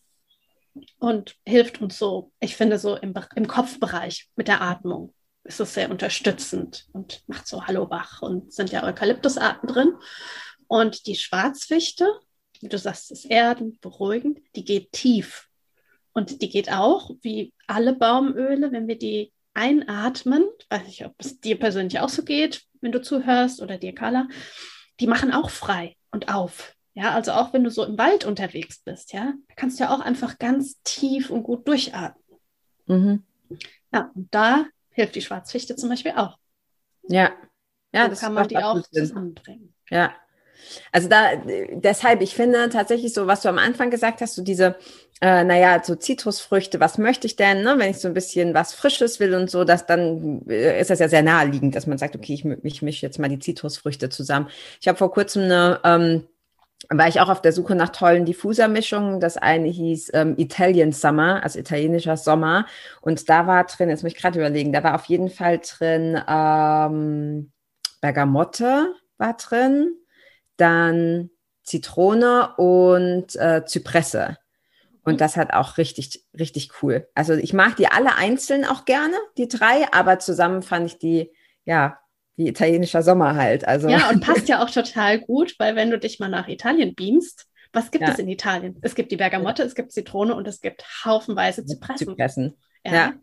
und 0.99 1.35
hilft 1.45 1.81
uns 1.81 1.97
so, 1.97 2.31
ich 2.39 2.55
finde, 2.55 2.79
so 2.79 2.95
im, 2.95 3.13
im 3.35 3.47
Kopfbereich 3.47 4.29
mit 4.35 4.47
der 4.47 4.61
Atmung 4.61 5.13
ist 5.43 5.59
es 5.59 5.73
sehr 5.73 5.89
unterstützend 5.89 6.87
und 6.93 7.23
macht 7.27 7.47
so 7.47 7.65
Hallo 7.65 7.89
wach 7.89 8.21
und 8.21 8.53
sind 8.53 8.71
ja 8.71 8.83
Eukalyptusarten 8.83 9.67
drin. 9.67 9.93
Und 10.67 11.07
die 11.07 11.15
Schwarzfichte, 11.15 12.07
wie 12.59 12.69
du 12.69 12.77
sagst, 12.77 13.11
ist 13.11 13.25
erdend, 13.25 13.81
beruhigend, 13.81 14.39
die 14.55 14.63
geht 14.63 14.91
tief. 14.91 15.47
Und 16.13 16.41
die 16.41 16.49
geht 16.49 16.71
auch, 16.71 17.11
wie 17.21 17.53
alle 17.67 17.93
Baumöle, 17.93 18.71
wenn 18.71 18.87
wir 18.87 18.97
die 18.97 19.33
einatmen, 19.53 20.45
weiß 20.69 20.87
ich, 20.87 21.05
ob 21.05 21.15
es 21.17 21.39
dir 21.39 21.57
persönlich 21.57 21.99
auch 21.99 22.09
so 22.09 22.23
geht, 22.23 22.63
wenn 22.81 22.91
du 22.91 23.01
zuhörst 23.01 23.61
oder 23.61 23.77
dir, 23.77 23.93
Carla, 23.93 24.27
die 24.99 25.07
machen 25.07 25.33
auch 25.33 25.49
frei 25.49 25.95
und 26.11 26.33
auf. 26.33 26.75
Ja, 26.93 27.13
also 27.13 27.31
auch 27.31 27.53
wenn 27.53 27.63
du 27.63 27.69
so 27.69 27.85
im 27.85 27.97
Wald 27.97 28.25
unterwegs 28.25 28.79
bist, 28.79 29.13
ja, 29.13 29.33
kannst 29.55 29.79
du 29.79 29.85
ja 29.85 29.95
auch 29.95 30.01
einfach 30.01 30.39
ganz 30.39 30.81
tief 30.83 31.29
und 31.29 31.43
gut 31.43 31.67
durchatmen. 31.67 32.39
Mhm. 32.87 33.23
Ja, 33.93 34.11
und 34.13 34.33
da 34.33 34.65
hilft 34.91 35.15
die 35.15 35.21
Schwarzfichte 35.21 35.75
zum 35.75 35.89
Beispiel 35.89 36.13
auch. 36.15 36.37
Ja, 37.07 37.31
ja, 37.93 38.03
so 38.03 38.09
das 38.09 38.19
kann 38.19 38.33
man 38.33 38.47
die 38.47 38.57
auch 38.57 38.81
zusammenbringen. 38.81 39.73
Ja, 39.89 40.13
also 40.91 41.07
da, 41.09 41.35
deshalb, 41.71 42.21
ich 42.21 42.35
finde 42.35 42.69
tatsächlich 42.69 43.13
so, 43.13 43.27
was 43.27 43.41
du 43.41 43.49
am 43.49 43.57
Anfang 43.57 43.89
gesagt 43.89 44.21
hast, 44.21 44.35
so 44.35 44.43
diese, 44.43 44.75
äh, 45.21 45.43
naja, 45.43 45.81
so 45.83 45.95
Zitrusfrüchte, 45.95 46.79
was 46.79 46.97
möchte 46.97 47.27
ich 47.27 47.35
denn, 47.35 47.63
ne? 47.63 47.75
wenn 47.77 47.89
ich 47.89 47.97
so 47.97 48.07
ein 48.07 48.13
bisschen 48.13 48.53
was 48.53 48.73
Frisches 48.73 49.19
will 49.19 49.33
und 49.33 49.49
so, 49.49 49.63
dass 49.63 49.85
dann 49.85 50.47
äh, 50.47 50.79
ist 50.79 50.89
das 50.89 50.99
ja 50.99 51.09
sehr 51.09 51.23
naheliegend, 51.23 51.75
dass 51.75 51.87
man 51.87 51.97
sagt, 51.97 52.15
okay, 52.15 52.33
ich, 52.33 52.45
ich 52.63 52.81
mische 52.81 53.05
jetzt 53.05 53.19
mal 53.19 53.29
die 53.29 53.39
Zitrusfrüchte 53.39 54.09
zusammen. 54.09 54.49
Ich 54.79 54.87
habe 54.87 54.97
vor 54.97 55.11
kurzem 55.11 55.43
eine 55.43 55.79
ähm, 55.83 56.27
war 56.97 57.07
ich 57.07 57.21
auch 57.21 57.29
auf 57.29 57.41
der 57.41 57.53
Suche 57.53 57.75
nach 57.75 57.89
tollen 57.89 58.25
Diffusermischungen. 58.25 59.19
Das 59.19 59.37
eine 59.37 59.67
hieß 59.67 60.11
ähm, 60.13 60.35
Italian 60.37 60.91
Summer, 60.91 61.41
also 61.43 61.59
italienischer 61.59 62.17
Sommer. 62.17 62.65
Und 63.01 63.29
da 63.29 63.47
war 63.47 63.63
drin, 63.65 63.89
jetzt 63.89 64.03
muss 64.03 64.11
ich 64.11 64.17
gerade 64.17 64.39
überlegen, 64.39 64.73
da 64.73 64.83
war 64.83 64.95
auf 64.95 65.05
jeden 65.05 65.29
Fall 65.29 65.59
drin 65.59 66.21
ähm, 66.27 67.51
Bergamotte 68.01 68.95
war 69.17 69.37
drin, 69.37 69.95
dann 70.57 71.29
Zitrone 71.63 72.55
und 72.57 73.35
äh, 73.35 73.63
Zypresse. 73.65 74.37
Und 75.03 75.21
das 75.21 75.37
hat 75.37 75.53
auch 75.53 75.77
richtig, 75.77 76.25
richtig 76.37 76.71
cool. 76.81 77.07
Also 77.15 77.33
ich 77.33 77.53
mag 77.53 77.75
die 77.75 77.87
alle 77.87 78.15
einzeln 78.15 78.65
auch 78.65 78.85
gerne, 78.85 79.15
die 79.37 79.47
drei, 79.47 79.91
aber 79.93 80.19
zusammen 80.19 80.61
fand 80.63 80.87
ich 80.87 80.97
die, 80.99 81.31
ja, 81.63 81.99
wie 82.41 82.47
italienischer 82.47 83.03
Sommer 83.03 83.35
halt. 83.35 83.67
Also. 83.67 83.87
Ja, 83.87 84.09
und 84.09 84.21
passt 84.21 84.47
ja 84.49 84.63
auch 84.63 84.69
total 84.69 85.19
gut, 85.19 85.55
weil 85.59 85.75
wenn 85.75 85.91
du 85.91 85.99
dich 85.99 86.19
mal 86.19 86.29
nach 86.29 86.47
Italien 86.47 86.95
beamst, 86.95 87.47
was 87.73 87.91
gibt 87.91 88.05
ja. 88.05 88.11
es 88.11 88.19
in 88.19 88.27
Italien? 88.27 88.77
Es 88.81 88.95
gibt 88.95 89.11
die 89.11 89.17
Bergamotte, 89.17 89.63
es 89.63 89.75
gibt 89.75 89.91
Zitrone 89.91 90.35
und 90.35 90.47
es 90.47 90.61
gibt 90.61 90.83
haufenweise 91.05 91.65
Zypressen. 91.65 92.07
Zypressen. 92.07 92.57
Ja. 92.85 92.93
ja. 92.93 93.13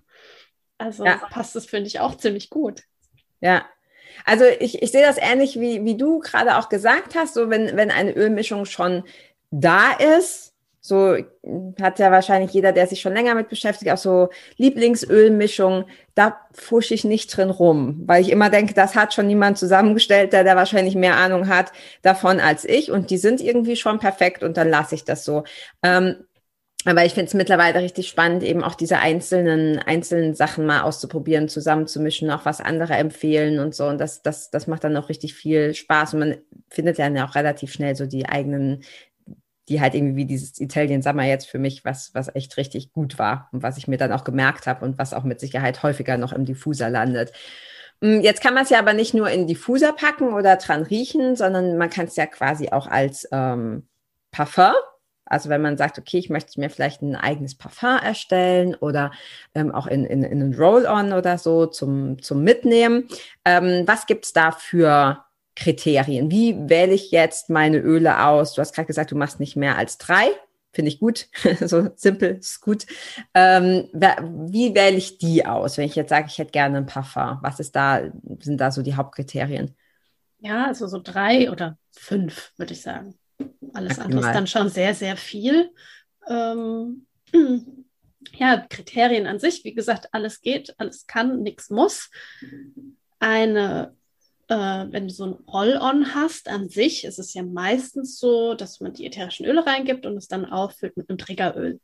Also 0.78 1.04
ja. 1.04 1.16
passt 1.30 1.56
es, 1.56 1.66
finde 1.66 1.88
ich, 1.88 2.00
auch 2.00 2.16
ziemlich 2.16 2.48
gut. 2.48 2.84
Ja. 3.40 3.66
Also 4.24 4.44
ich, 4.44 4.82
ich 4.82 4.90
sehe 4.90 5.04
das 5.04 5.18
ähnlich, 5.18 5.60
wie, 5.60 5.84
wie 5.84 5.96
du 5.96 6.20
gerade 6.20 6.56
auch 6.56 6.68
gesagt 6.68 7.14
hast, 7.14 7.34
so 7.34 7.50
wenn, 7.50 7.76
wenn 7.76 7.90
eine 7.90 8.12
Ölmischung 8.12 8.64
schon 8.64 9.04
da 9.50 9.92
ist, 9.92 10.47
so 10.88 11.16
hat 11.80 11.98
ja 11.98 12.10
wahrscheinlich 12.10 12.52
jeder, 12.52 12.72
der 12.72 12.86
sich 12.86 13.00
schon 13.00 13.12
länger 13.12 13.34
mit 13.34 13.48
beschäftigt, 13.48 13.90
auch 13.92 13.98
so 13.98 14.30
Lieblingsölmischung. 14.56 15.84
Da 16.14 16.40
fusche 16.52 16.94
ich 16.94 17.04
nicht 17.04 17.36
drin 17.36 17.50
rum, 17.50 18.02
weil 18.06 18.22
ich 18.22 18.30
immer 18.30 18.50
denke, 18.50 18.74
das 18.74 18.96
hat 18.96 19.14
schon 19.14 19.28
niemand 19.28 19.58
zusammengestellt, 19.58 20.32
der 20.32 20.44
da 20.44 20.56
wahrscheinlich 20.56 20.94
mehr 20.96 21.16
Ahnung 21.16 21.48
hat 21.48 21.72
davon 22.02 22.40
als 22.40 22.64
ich. 22.64 22.90
Und 22.90 23.10
die 23.10 23.18
sind 23.18 23.40
irgendwie 23.40 23.76
schon 23.76 23.98
perfekt 24.00 24.42
und 24.42 24.56
dann 24.56 24.68
lasse 24.68 24.94
ich 24.94 25.04
das 25.04 25.24
so. 25.24 25.44
Ähm, 25.82 26.16
aber 26.84 27.04
ich 27.04 27.12
finde 27.12 27.26
es 27.26 27.34
mittlerweile 27.34 27.80
richtig 27.80 28.08
spannend, 28.08 28.42
eben 28.44 28.62
auch 28.62 28.76
diese 28.76 28.98
einzelnen, 28.98 29.78
einzelnen 29.80 30.34
Sachen 30.34 30.64
mal 30.64 30.82
auszuprobieren, 30.82 31.48
zusammenzumischen, 31.48 32.30
auch 32.30 32.44
was 32.44 32.60
andere 32.60 32.94
empfehlen 32.94 33.58
und 33.58 33.74
so. 33.74 33.86
Und 33.86 33.98
das, 33.98 34.22
das, 34.22 34.50
das 34.50 34.68
macht 34.68 34.84
dann 34.84 34.96
auch 34.96 35.08
richtig 35.08 35.34
viel 35.34 35.74
Spaß. 35.74 36.14
Und 36.14 36.20
man 36.20 36.36
findet 36.70 36.98
ja 36.98 37.08
auch 37.26 37.34
relativ 37.34 37.72
schnell 37.72 37.96
so 37.96 38.06
die 38.06 38.26
eigenen 38.26 38.84
die 39.68 39.80
halt 39.80 39.94
irgendwie 39.94 40.16
wie 40.16 40.24
dieses 40.24 40.60
Italian 40.60 41.02
Summer 41.02 41.24
jetzt 41.24 41.48
für 41.48 41.58
mich 41.58 41.84
was, 41.84 42.14
was 42.14 42.34
echt 42.34 42.56
richtig 42.56 42.92
gut 42.92 43.18
war 43.18 43.48
und 43.52 43.62
was 43.62 43.78
ich 43.78 43.88
mir 43.88 43.98
dann 43.98 44.12
auch 44.12 44.24
gemerkt 44.24 44.66
habe 44.66 44.84
und 44.84 44.98
was 44.98 45.14
auch 45.14 45.24
mit 45.24 45.40
Sicherheit 45.40 45.82
häufiger 45.82 46.16
noch 46.16 46.32
im 46.32 46.44
Diffuser 46.44 46.90
landet. 46.90 47.32
Mm, 48.00 48.20
jetzt 48.20 48.42
kann 48.42 48.54
man 48.54 48.64
es 48.64 48.70
ja 48.70 48.78
aber 48.78 48.94
nicht 48.94 49.14
nur 49.14 49.30
in 49.30 49.46
Diffuser 49.46 49.92
packen 49.92 50.32
oder 50.32 50.56
dran 50.56 50.82
riechen, 50.82 51.36
sondern 51.36 51.78
man 51.78 51.90
kann 51.90 52.06
es 52.06 52.16
ja 52.16 52.26
quasi 52.26 52.70
auch 52.70 52.86
als 52.86 53.28
ähm, 53.32 53.88
Parfum 54.30 54.74
also 55.28 55.50
wenn 55.50 55.60
man 55.60 55.76
sagt, 55.76 55.98
okay, 55.98 56.18
ich 56.18 56.30
möchte 56.30 56.58
mir 56.58 56.70
vielleicht 56.70 57.02
ein 57.02 57.14
eigenes 57.14 57.54
Parfum 57.54 57.98
erstellen 58.02 58.74
oder 58.74 59.12
ähm, 59.54 59.74
auch 59.74 59.86
in, 59.86 60.04
in, 60.04 60.22
in 60.22 60.42
einen 60.42 60.54
Roll-on 60.54 61.12
oder 61.12 61.38
so 61.38 61.66
zum, 61.66 62.20
zum 62.22 62.42
Mitnehmen. 62.42 63.08
Ähm, 63.44 63.84
was 63.86 64.06
gibt's 64.06 64.32
da 64.32 64.52
für 64.52 65.24
Kriterien. 65.58 66.30
Wie 66.30 66.56
wähle 66.68 66.94
ich 66.94 67.10
jetzt 67.10 67.50
meine 67.50 67.78
Öle 67.78 68.24
aus? 68.24 68.54
Du 68.54 68.60
hast 68.60 68.74
gerade 68.74 68.86
gesagt, 68.86 69.10
du 69.10 69.16
machst 69.16 69.40
nicht 69.40 69.56
mehr 69.56 69.76
als 69.76 69.98
drei. 69.98 70.28
Finde 70.72 70.90
ich 70.90 71.00
gut. 71.00 71.26
so 71.60 71.90
simpel 71.96 72.36
ist 72.36 72.60
gut. 72.60 72.86
Ähm, 73.34 73.88
wie 73.92 74.74
wähle 74.74 74.96
ich 74.96 75.18
die 75.18 75.44
aus, 75.44 75.76
wenn 75.76 75.86
ich 75.86 75.96
jetzt 75.96 76.10
sage, 76.10 76.28
ich 76.28 76.38
hätte 76.38 76.52
gerne 76.52 76.78
ein 76.78 76.86
Parfum? 76.86 77.38
Was 77.42 77.58
ist 77.58 77.74
da, 77.74 78.02
sind 78.40 78.60
da 78.60 78.70
so 78.70 78.82
die 78.82 78.94
Hauptkriterien? 78.94 79.74
Ja, 80.38 80.66
also 80.66 80.86
so 80.86 81.00
drei 81.02 81.50
oder 81.50 81.76
fünf, 81.90 82.52
würde 82.56 82.74
ich 82.74 82.82
sagen. 82.82 83.18
Alles 83.72 83.98
andere 83.98 84.20
ist 84.20 84.34
dann 84.34 84.46
schon 84.46 84.68
sehr, 84.68 84.94
sehr 84.94 85.16
viel. 85.16 85.72
Ähm, 86.28 87.06
ja, 88.36 88.64
Kriterien 88.68 89.26
an 89.26 89.40
sich, 89.40 89.64
wie 89.64 89.74
gesagt, 89.74 90.08
alles 90.12 90.40
geht, 90.40 90.72
alles 90.78 91.08
kann, 91.08 91.42
nichts 91.42 91.68
muss. 91.70 92.10
Eine 93.18 93.97
äh, 94.48 94.86
wenn 94.90 95.08
du 95.08 95.14
so 95.14 95.26
ein 95.26 95.34
Roll-on 95.48 96.14
hast 96.14 96.48
an 96.48 96.68
sich, 96.68 97.04
ist 97.04 97.18
es 97.18 97.34
ja 97.34 97.42
meistens 97.42 98.18
so, 98.18 98.54
dass 98.54 98.80
man 98.80 98.94
die 98.94 99.06
ätherischen 99.06 99.46
Öle 99.46 99.66
reingibt 99.66 100.06
und 100.06 100.16
es 100.16 100.28
dann 100.28 100.46
auffüllt 100.46 100.96
mit 100.96 101.08
einem 101.08 101.18
Triggeröl. 101.18 101.80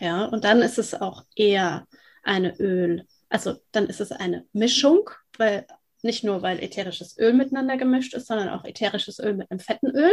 Ja, 0.00 0.26
und 0.26 0.44
dann 0.44 0.60
ist 0.62 0.78
es 0.78 0.94
auch 0.94 1.24
eher 1.34 1.86
eine 2.22 2.58
Öl, 2.58 3.06
also 3.28 3.56
dann 3.72 3.86
ist 3.86 4.00
es 4.00 4.12
eine 4.12 4.46
Mischung, 4.52 5.10
weil 5.38 5.66
nicht 6.02 6.24
nur 6.24 6.42
weil 6.42 6.62
ätherisches 6.62 7.18
Öl 7.18 7.32
miteinander 7.32 7.76
gemischt 7.76 8.14
ist, 8.14 8.26
sondern 8.26 8.50
auch 8.50 8.64
ätherisches 8.64 9.18
Öl 9.18 9.34
mit 9.34 9.50
einem 9.50 9.60
fetten 9.60 9.90
Öl. 9.90 10.12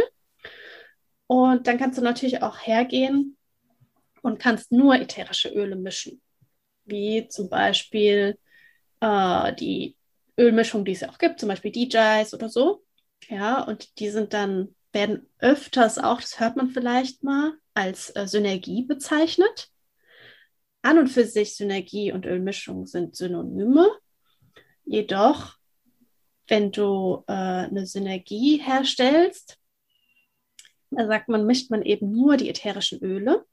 Und 1.26 1.66
dann 1.66 1.78
kannst 1.78 1.98
du 1.98 2.02
natürlich 2.02 2.42
auch 2.42 2.58
hergehen 2.58 3.36
und 4.22 4.38
kannst 4.38 4.72
nur 4.72 4.94
ätherische 4.94 5.50
Öle 5.50 5.76
mischen, 5.76 6.22
wie 6.84 7.28
zum 7.28 7.50
Beispiel 7.50 8.38
äh, 9.00 9.54
die 9.54 9.96
Ölmischungen, 10.42 10.84
die 10.84 10.92
es 10.92 11.00
ja 11.00 11.10
auch 11.10 11.18
gibt, 11.18 11.40
zum 11.40 11.48
Beispiel 11.48 11.72
DJs 11.72 12.34
oder 12.34 12.48
so. 12.48 12.84
Ja, 13.28 13.62
und 13.62 13.98
die 13.98 14.10
sind 14.10 14.32
dann, 14.34 14.74
werden 14.92 15.28
öfters 15.38 15.98
auch, 15.98 16.20
das 16.20 16.40
hört 16.40 16.56
man 16.56 16.70
vielleicht 16.70 17.22
mal, 17.22 17.54
als 17.74 18.14
äh, 18.16 18.26
Synergie 18.26 18.82
bezeichnet. 18.82 19.68
An 20.82 20.98
und 20.98 21.08
für 21.08 21.24
sich 21.24 21.56
Synergie 21.56 22.12
und 22.12 22.26
Ölmischung 22.26 22.86
sind 22.86 23.16
Synonyme. 23.16 23.88
Jedoch, 24.84 25.54
wenn 26.48 26.72
du 26.72 27.24
äh, 27.28 27.32
eine 27.32 27.86
Synergie 27.86 28.58
herstellst, 28.58 29.58
da 30.90 31.06
sagt 31.06 31.28
man, 31.28 31.46
mischt 31.46 31.70
man 31.70 31.82
eben 31.82 32.10
nur 32.10 32.36
die 32.36 32.50
ätherischen 32.50 32.98
Öle 33.02 33.46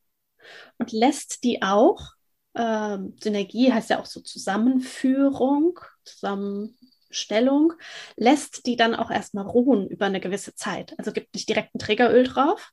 und 0.77 0.91
lässt 0.91 1.43
die 1.43 1.62
auch, 1.62 2.13
ähm, 2.55 3.15
Synergie 3.22 3.72
heißt 3.72 3.91
ja 3.91 4.00
auch 4.01 4.05
so 4.05 4.22
Zusammenführung, 4.22 5.79
zusammen 6.10 6.78
Stellung, 7.12 7.74
lässt 8.16 8.66
die 8.66 8.75
dann 8.75 8.96
auch 8.96 9.10
erstmal 9.10 9.46
ruhen 9.46 9.88
über 9.88 10.06
eine 10.06 10.20
gewisse 10.20 10.54
Zeit. 10.56 10.94
Also 10.98 11.12
gibt 11.12 11.34
nicht 11.34 11.50
direkt 11.50 11.74
ein 11.74 11.80
Trägeröl 11.80 12.24
drauf, 12.24 12.72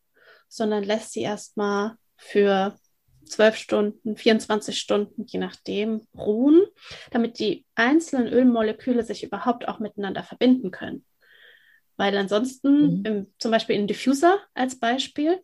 sondern 0.49 0.85
lässt 0.85 1.13
sie 1.13 1.23
erstmal 1.23 1.97
für 2.17 2.77
12 3.25 3.57
Stunden, 3.57 4.17
24 4.17 4.79
Stunden, 4.79 5.25
je 5.27 5.39
nachdem, 5.39 6.07
ruhen, 6.17 6.63
damit 7.11 7.39
die 7.39 7.65
einzelnen 7.75 8.29
Ölmoleküle 8.29 9.05
sich 9.05 9.25
überhaupt 9.25 9.69
auch 9.69 9.79
miteinander 9.79 10.23
verbinden 10.23 10.71
können. 10.71 11.05
Weil 11.97 12.17
ansonsten, 12.17 12.99
mhm. 12.99 13.05
im, 13.05 13.27
zum 13.39 13.51
Beispiel 13.51 13.77
in 13.77 13.87
Diffuser 13.87 14.39
als 14.55 14.79
Beispiel, 14.79 15.41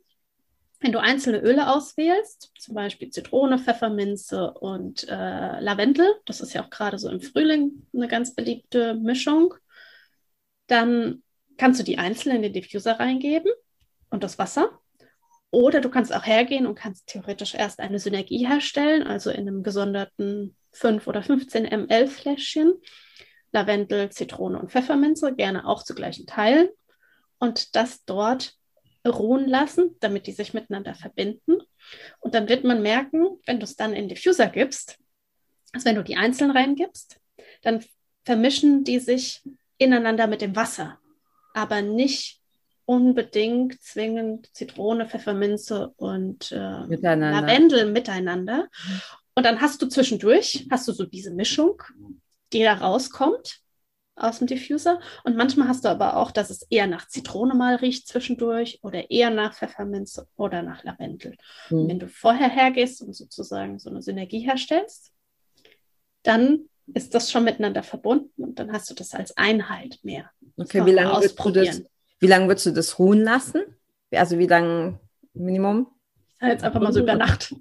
wenn 0.83 0.93
du 0.93 1.01
einzelne 1.01 1.39
Öle 1.39 1.73
auswählst, 1.73 2.53
zum 2.59 2.75
Beispiel 2.75 3.11
Zitrone, 3.11 3.59
Pfefferminze 3.59 4.53
und 4.53 5.09
äh, 5.09 5.61
Lavendel, 5.61 6.07
das 6.27 6.41
ist 6.41 6.53
ja 6.53 6.65
auch 6.65 6.71
gerade 6.71 6.99
so 6.99 7.09
im 7.09 7.21
Frühling 7.21 7.87
eine 7.95 8.09
ganz 8.09 8.35
beliebte 8.35 8.95
Mischung, 8.95 9.55
dann 10.67 11.23
kannst 11.57 11.79
du 11.81 11.85
die 11.85 11.99
einzeln 11.99 12.37
in 12.37 12.43
den 12.43 12.53
Diffuser 12.53 12.99
reingeben 12.99 13.53
und 14.11 14.25
das 14.25 14.39
Wasser. 14.39 14.71
Oder 15.51 15.81
du 15.81 15.91
kannst 15.91 16.15
auch 16.15 16.25
hergehen 16.25 16.67
und 16.67 16.75
kannst 16.75 17.07
theoretisch 17.07 17.55
erst 17.55 17.79
eine 17.79 17.99
Synergie 17.99 18.47
herstellen, 18.47 19.03
also 19.03 19.31
in 19.31 19.47
einem 19.47 19.63
gesonderten 19.63 20.57
5 20.73 21.07
oder 21.07 21.23
15 21.23 21.65
ml 21.65 22.09
Fläschchen. 22.09 22.73
Lavendel, 23.53 24.09
Zitrone 24.11 24.59
und 24.59 24.73
Pfefferminze, 24.73 25.35
gerne 25.35 25.67
auch 25.67 25.85
zu 25.85 25.95
gleichen 25.95 26.27
Teilen. 26.27 26.69
Und 27.39 27.77
das 27.77 28.05
dort 28.05 28.55
ruhen 29.07 29.49
lassen, 29.49 29.97
damit 30.01 30.27
die 30.27 30.33
sich 30.33 30.55
miteinander 30.55 30.95
verbinden. 30.95 31.59
Und 32.21 32.35
dann 32.35 32.49
wird 32.49 32.65
man 32.65 32.83
merken, 32.83 33.39
wenn 33.47 33.59
du 33.59 33.65
es 33.65 33.77
dann 33.77 33.93
in 33.93 34.09
Diffuser 34.09 34.47
gibst, 34.47 34.99
also 35.73 35.87
wenn 35.87 35.97
du 35.97 36.05
die 36.05 36.17
einzeln 36.17 36.51
reingibst, 36.51 37.19
dann 37.63 37.85
vermischen 38.25 38.85
die 38.85 38.99
sich 38.99 39.43
ineinander 39.79 40.27
mit 40.27 40.41
dem 40.41 40.55
Wasser, 40.55 40.99
aber 41.55 41.83
nicht 41.83 42.41
unbedingt 42.85 43.81
zwingend 43.81 44.55
Zitrone, 44.55 45.09
Pfefferminze 45.09 45.93
und 45.97 46.53
äh, 46.53 46.87
miteinander. 46.87 47.41
Lavendel 47.41 47.91
miteinander. 47.91 48.69
Und 49.35 49.47
dann 49.47 49.61
hast 49.61 49.81
du 49.81 49.87
zwischendurch, 49.87 50.67
hast 50.71 50.89
du 50.89 50.93
so 50.93 51.05
diese 51.05 51.33
Mischung, 51.33 51.83
die 52.53 52.63
da 52.63 52.75
rauskommt 52.75 53.62
aus 54.15 54.39
dem 54.39 54.47
Diffuser. 54.47 55.01
Und 55.25 55.37
manchmal 55.37 55.69
hast 55.69 55.85
du 55.85 55.89
aber 55.89 56.17
auch, 56.17 56.31
dass 56.31 56.51
es 56.51 56.63
eher 56.71 56.87
nach 56.87 57.09
Zitrone 57.09 57.55
mal 57.55 57.77
riecht 57.77 58.09
zwischendurch 58.09 58.79
oder 58.83 59.11
eher 59.11 59.31
nach 59.31 59.55
Pfefferminze 59.55 60.27
oder 60.37 60.63
nach 60.63 60.85
Lavendel. 60.85 61.37
Mhm. 61.71 61.89
Wenn 61.89 61.99
du 61.99 62.09
vorher 62.09 62.49
hergehst 62.49 63.03
und 63.03 63.15
sozusagen 63.15 63.79
so 63.79 63.91
eine 63.91 64.03
Synergie 64.03 64.41
herstellst, 64.41 65.13
dann 66.23 66.69
ist 66.95 67.15
das 67.15 67.31
schon 67.31 67.45
miteinander 67.45 67.83
verbunden 67.83 68.43
und 68.43 68.59
dann 68.59 68.73
hast 68.73 68.91
du 68.91 68.95
das 68.95 69.15
als 69.15 69.37
Einheit 69.37 69.99
mehr. 70.03 70.31
Okay, 70.57 70.85
wie 70.85 70.93
lange, 70.93 71.15
würdest 71.15 71.39
du 71.39 71.51
das, 71.51 71.83
wie 72.19 72.27
lange 72.27 72.49
würdest 72.49 72.67
du 72.67 72.73
das 72.73 72.99
ruhen 72.99 73.23
lassen? 73.23 73.63
Also 74.11 74.39
wie 74.39 74.47
lange 74.47 75.01
Minimum? 75.33 75.92
Jetzt 76.43 76.65
einfach 76.65 76.81
mal 76.81 76.93
so 76.93 77.01
über 77.01 77.15
Nacht. 77.15 77.55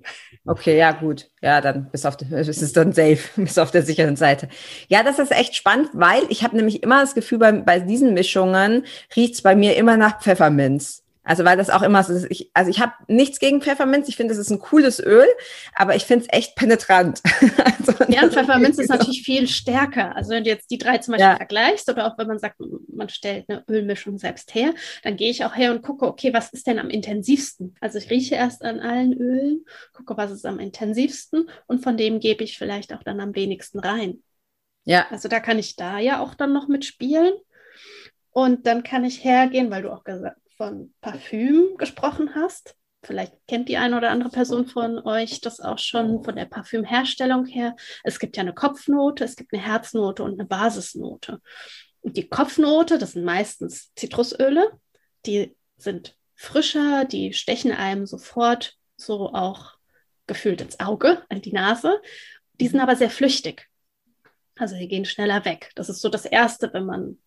Okay, 0.46 0.78
ja, 0.78 0.92
gut. 0.92 1.30
Ja, 1.42 1.62
dann 1.62 1.92
bis 1.92 2.06
auf 2.06 2.18
es 2.32 2.48
ist 2.62 2.76
dann 2.76 2.94
safe, 2.94 3.20
bis 3.36 3.58
auf 3.58 3.70
der 3.72 3.84
sicheren 3.84 4.16
Seite. 4.16 4.50
Ja, 4.88 5.04
das 5.04 5.20
ist 5.20 5.32
echt 5.32 5.56
spannend, 5.56 5.90
weil 5.94 6.24
ich 6.30 6.44
habe 6.44 6.56
nämlich 6.56 6.82
immer 6.82 7.02
das 7.02 7.14
Gefühl, 7.14 7.38
bei, 7.38 7.52
bei 7.52 7.80
diesen 7.80 8.14
Mischungen 8.14 8.86
riecht 9.16 9.36
es 9.36 9.42
bei 9.44 9.56
mir 9.56 9.76
immer 9.76 9.98
nach 9.98 10.20
Pfefferminz. 10.20 11.04
Also 11.24 11.46
weil 11.46 11.56
das 11.56 11.70
auch 11.70 11.84
immer 11.84 12.04
so 12.04 12.14
ist. 12.14 12.28
Ich, 12.30 12.50
also 12.54 12.72
ich 12.72 12.80
habe 12.80 12.94
nichts 13.08 13.40
gegen 13.40 13.62
Pfefferminz. 13.62 14.08
Ich 14.08 14.16
finde, 14.16 14.34
das 14.34 14.40
ist 14.40 14.50
ein 14.50 14.60
cooles 14.60 15.00
Öl, 15.00 15.28
aber 15.76 15.96
ich 15.96 16.04
finde 16.04 16.26
es 16.26 16.34
echt 16.36 16.56
penetrant. 16.56 17.22
also, 17.80 18.04
ja, 18.08 18.24
und 18.24 18.34
Pfefferminz 18.34 18.80
ist 18.80 18.90
natürlich 18.90 19.22
viel 19.22 19.48
stärker. 19.48 20.16
Also 20.16 20.32
wenn 20.32 20.44
du 20.44 20.50
jetzt 20.50 20.72
die 20.72 20.80
drei 20.80 20.98
zum 20.98 21.12
Beispiel 21.14 21.30
ja. 21.30 21.36
vergleichst 21.36 21.90
oder 21.90 22.08
auch 22.08 22.18
wenn 22.18 22.28
man 22.28 22.40
sagt, 22.40 22.56
man 22.92 23.10
stellt 23.10 23.46
eine 23.50 23.64
Ölmischung 23.70 24.18
selbst 24.18 24.56
her, 24.56 24.74
dann 25.04 25.16
gehe 25.16 25.30
ich 25.30 25.46
auch 25.46 25.56
her 25.56 25.72
und 25.72 25.84
gucke, 25.84 26.08
okay, 26.08 26.34
was 26.34 26.52
ist 26.54 26.66
denn 26.66 26.80
am 26.80 26.90
intensivsten? 26.90 27.76
Also 27.82 28.00
ich 28.00 28.10
rieche 28.10 28.36
erst 28.36 28.64
an 28.64 28.80
allen 28.80 29.14
Ölen, 29.14 29.66
gucke, 29.94 30.18
was 30.18 30.32
ist 30.32 30.46
am 30.46 30.60
intensivsten 30.60 31.50
und 31.68 31.84
von 31.84 31.98
dem 31.98 32.20
gebe 32.20 32.44
ich 32.44 32.58
vielleicht 32.58 32.94
auch 32.94 33.04
dann 33.04 33.20
am 33.20 33.36
wenigsten 33.36 33.80
rein. 33.80 34.24
Ja. 34.86 35.06
Also 35.12 35.30
da 35.30 35.40
kann 35.40 35.60
ich 35.60 35.76
da 35.76 36.00
ja 36.00 36.20
auch 36.20 36.34
dann 36.34 36.54
noch 36.54 36.68
mitspielen. 36.68 37.34
Und 38.34 38.66
dann 38.66 38.84
kann 38.84 39.04
ich 39.04 39.24
hergehen, 39.24 39.72
weil 39.72 39.84
du 39.84 39.92
auch 39.92 40.06
gesagt, 40.06 40.38
von 40.62 40.94
Parfüm 41.02 41.76
gesprochen 41.78 42.36
hast. 42.36 42.76
Vielleicht 43.02 43.34
kennt 43.48 43.68
die 43.68 43.78
eine 43.78 43.98
oder 43.98 44.12
andere 44.12 44.30
Person 44.30 44.68
von 44.68 45.00
euch 45.00 45.42
das 45.42 45.60
auch 45.60 45.80
schon 45.80 46.24
von 46.24 46.36
der 46.36 46.46
Parfümherstellung 46.46 47.48
her. 47.48 47.76
Es 48.04 48.20
gibt 48.20 48.38
ja 48.38 48.42
eine 48.42 48.54
Kopfnote, 48.54 49.24
es 49.24 49.36
gibt 49.36 49.52
eine 49.54 49.64
Herznote 49.64 50.22
und 50.22 50.34
eine 50.34 50.48
Basisnote. 50.48 51.42
Und 52.02 52.16
die 52.16 52.30
Kopfnote, 52.30 53.00
das 53.00 53.14
sind 53.14 53.26
meistens 53.26 53.92
Zitrusöle, 53.96 54.70
die 55.26 55.56
sind 55.78 56.16
frischer, 56.36 57.06
die 57.06 57.34
stechen 57.34 57.72
einem 57.72 58.06
sofort 58.06 58.78
so 58.98 59.34
auch 59.34 59.78
gefühlt 60.28 60.62
ins 60.62 60.80
Auge, 60.80 61.24
an 61.30 61.42
die 61.42 61.54
Nase. 61.54 62.00
Die 62.60 62.68
sind 62.68 62.82
aber 62.82 62.96
sehr 62.96 63.10
flüchtig. 63.10 63.68
Also 64.60 64.76
die 64.78 64.88
gehen 64.88 65.06
schneller 65.06 65.44
weg. 65.44 65.72
Das 65.74 65.90
ist 65.90 66.02
so 66.02 66.10
das 66.10 66.28
Erste, 66.28 66.72
wenn 66.72 66.86
man 66.86 67.18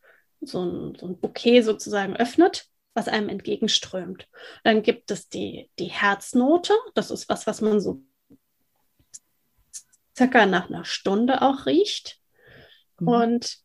so 0.40 0.64
ein, 0.64 0.94
so 0.94 1.08
ein 1.08 1.18
Bouquet 1.18 1.62
sozusagen 1.62 2.14
öffnet 2.14 2.68
was 2.94 3.08
einem 3.08 3.28
entgegenströmt. 3.28 4.28
Dann 4.62 4.82
gibt 4.82 5.10
es 5.10 5.28
die, 5.28 5.68
die 5.78 5.86
Herznote. 5.86 6.72
Das 6.94 7.10
ist 7.10 7.28
was, 7.28 7.46
was 7.46 7.60
man 7.60 7.80
so 7.80 8.02
circa 10.16 10.46
nach 10.46 10.68
einer 10.68 10.84
Stunde 10.84 11.42
auch 11.42 11.66
riecht. 11.66 12.18
Mhm. 13.00 13.08
Und 13.08 13.58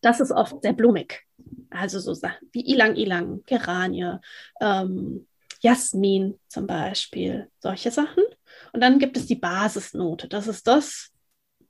das 0.00 0.20
ist 0.20 0.30
oft 0.30 0.62
sehr 0.62 0.72
blumig. 0.72 1.26
Also 1.70 1.98
so 1.98 2.14
Sachen 2.14 2.48
wie 2.52 2.66
Ilang 2.66 2.96
Ilang, 2.96 3.42
Geranie, 3.46 4.18
ähm, 4.60 5.26
Jasmin 5.60 6.38
zum 6.48 6.66
Beispiel, 6.66 7.50
solche 7.58 7.90
Sachen. 7.90 8.24
Und 8.72 8.80
dann 8.80 8.98
gibt 8.98 9.16
es 9.16 9.26
die 9.26 9.34
Basisnote. 9.34 10.28
Das 10.28 10.46
ist 10.46 10.66
das, 10.66 11.10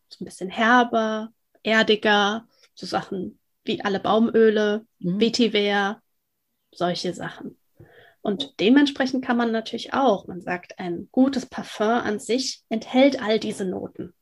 so 0.09 0.23
ein 0.23 0.27
bisschen 0.27 0.51
herber, 0.51 1.33
erdiger, 1.63 2.47
so 2.75 2.87
Sachen 2.87 3.39
wie 3.65 3.83
alle 3.83 4.01
Baumöle, 4.01 4.87
mhm. 4.99 5.21
Vetiver, 5.21 6.01
solche 6.73 7.15
Sachen. 7.15 7.57
Und 8.23 8.61
dementsprechend 8.61 9.25
kann 9.25 9.37
man 9.37 9.51
natürlich 9.51 9.95
auch, 9.95 10.27
man 10.27 10.43
sagt, 10.43 10.79
ein 10.79 11.09
gutes 11.11 11.47
Parfum 11.47 11.89
an 11.89 12.19
sich 12.19 12.63
enthält 12.69 13.23
all 13.23 13.39
diese 13.39 13.65
Noten. 13.65 14.13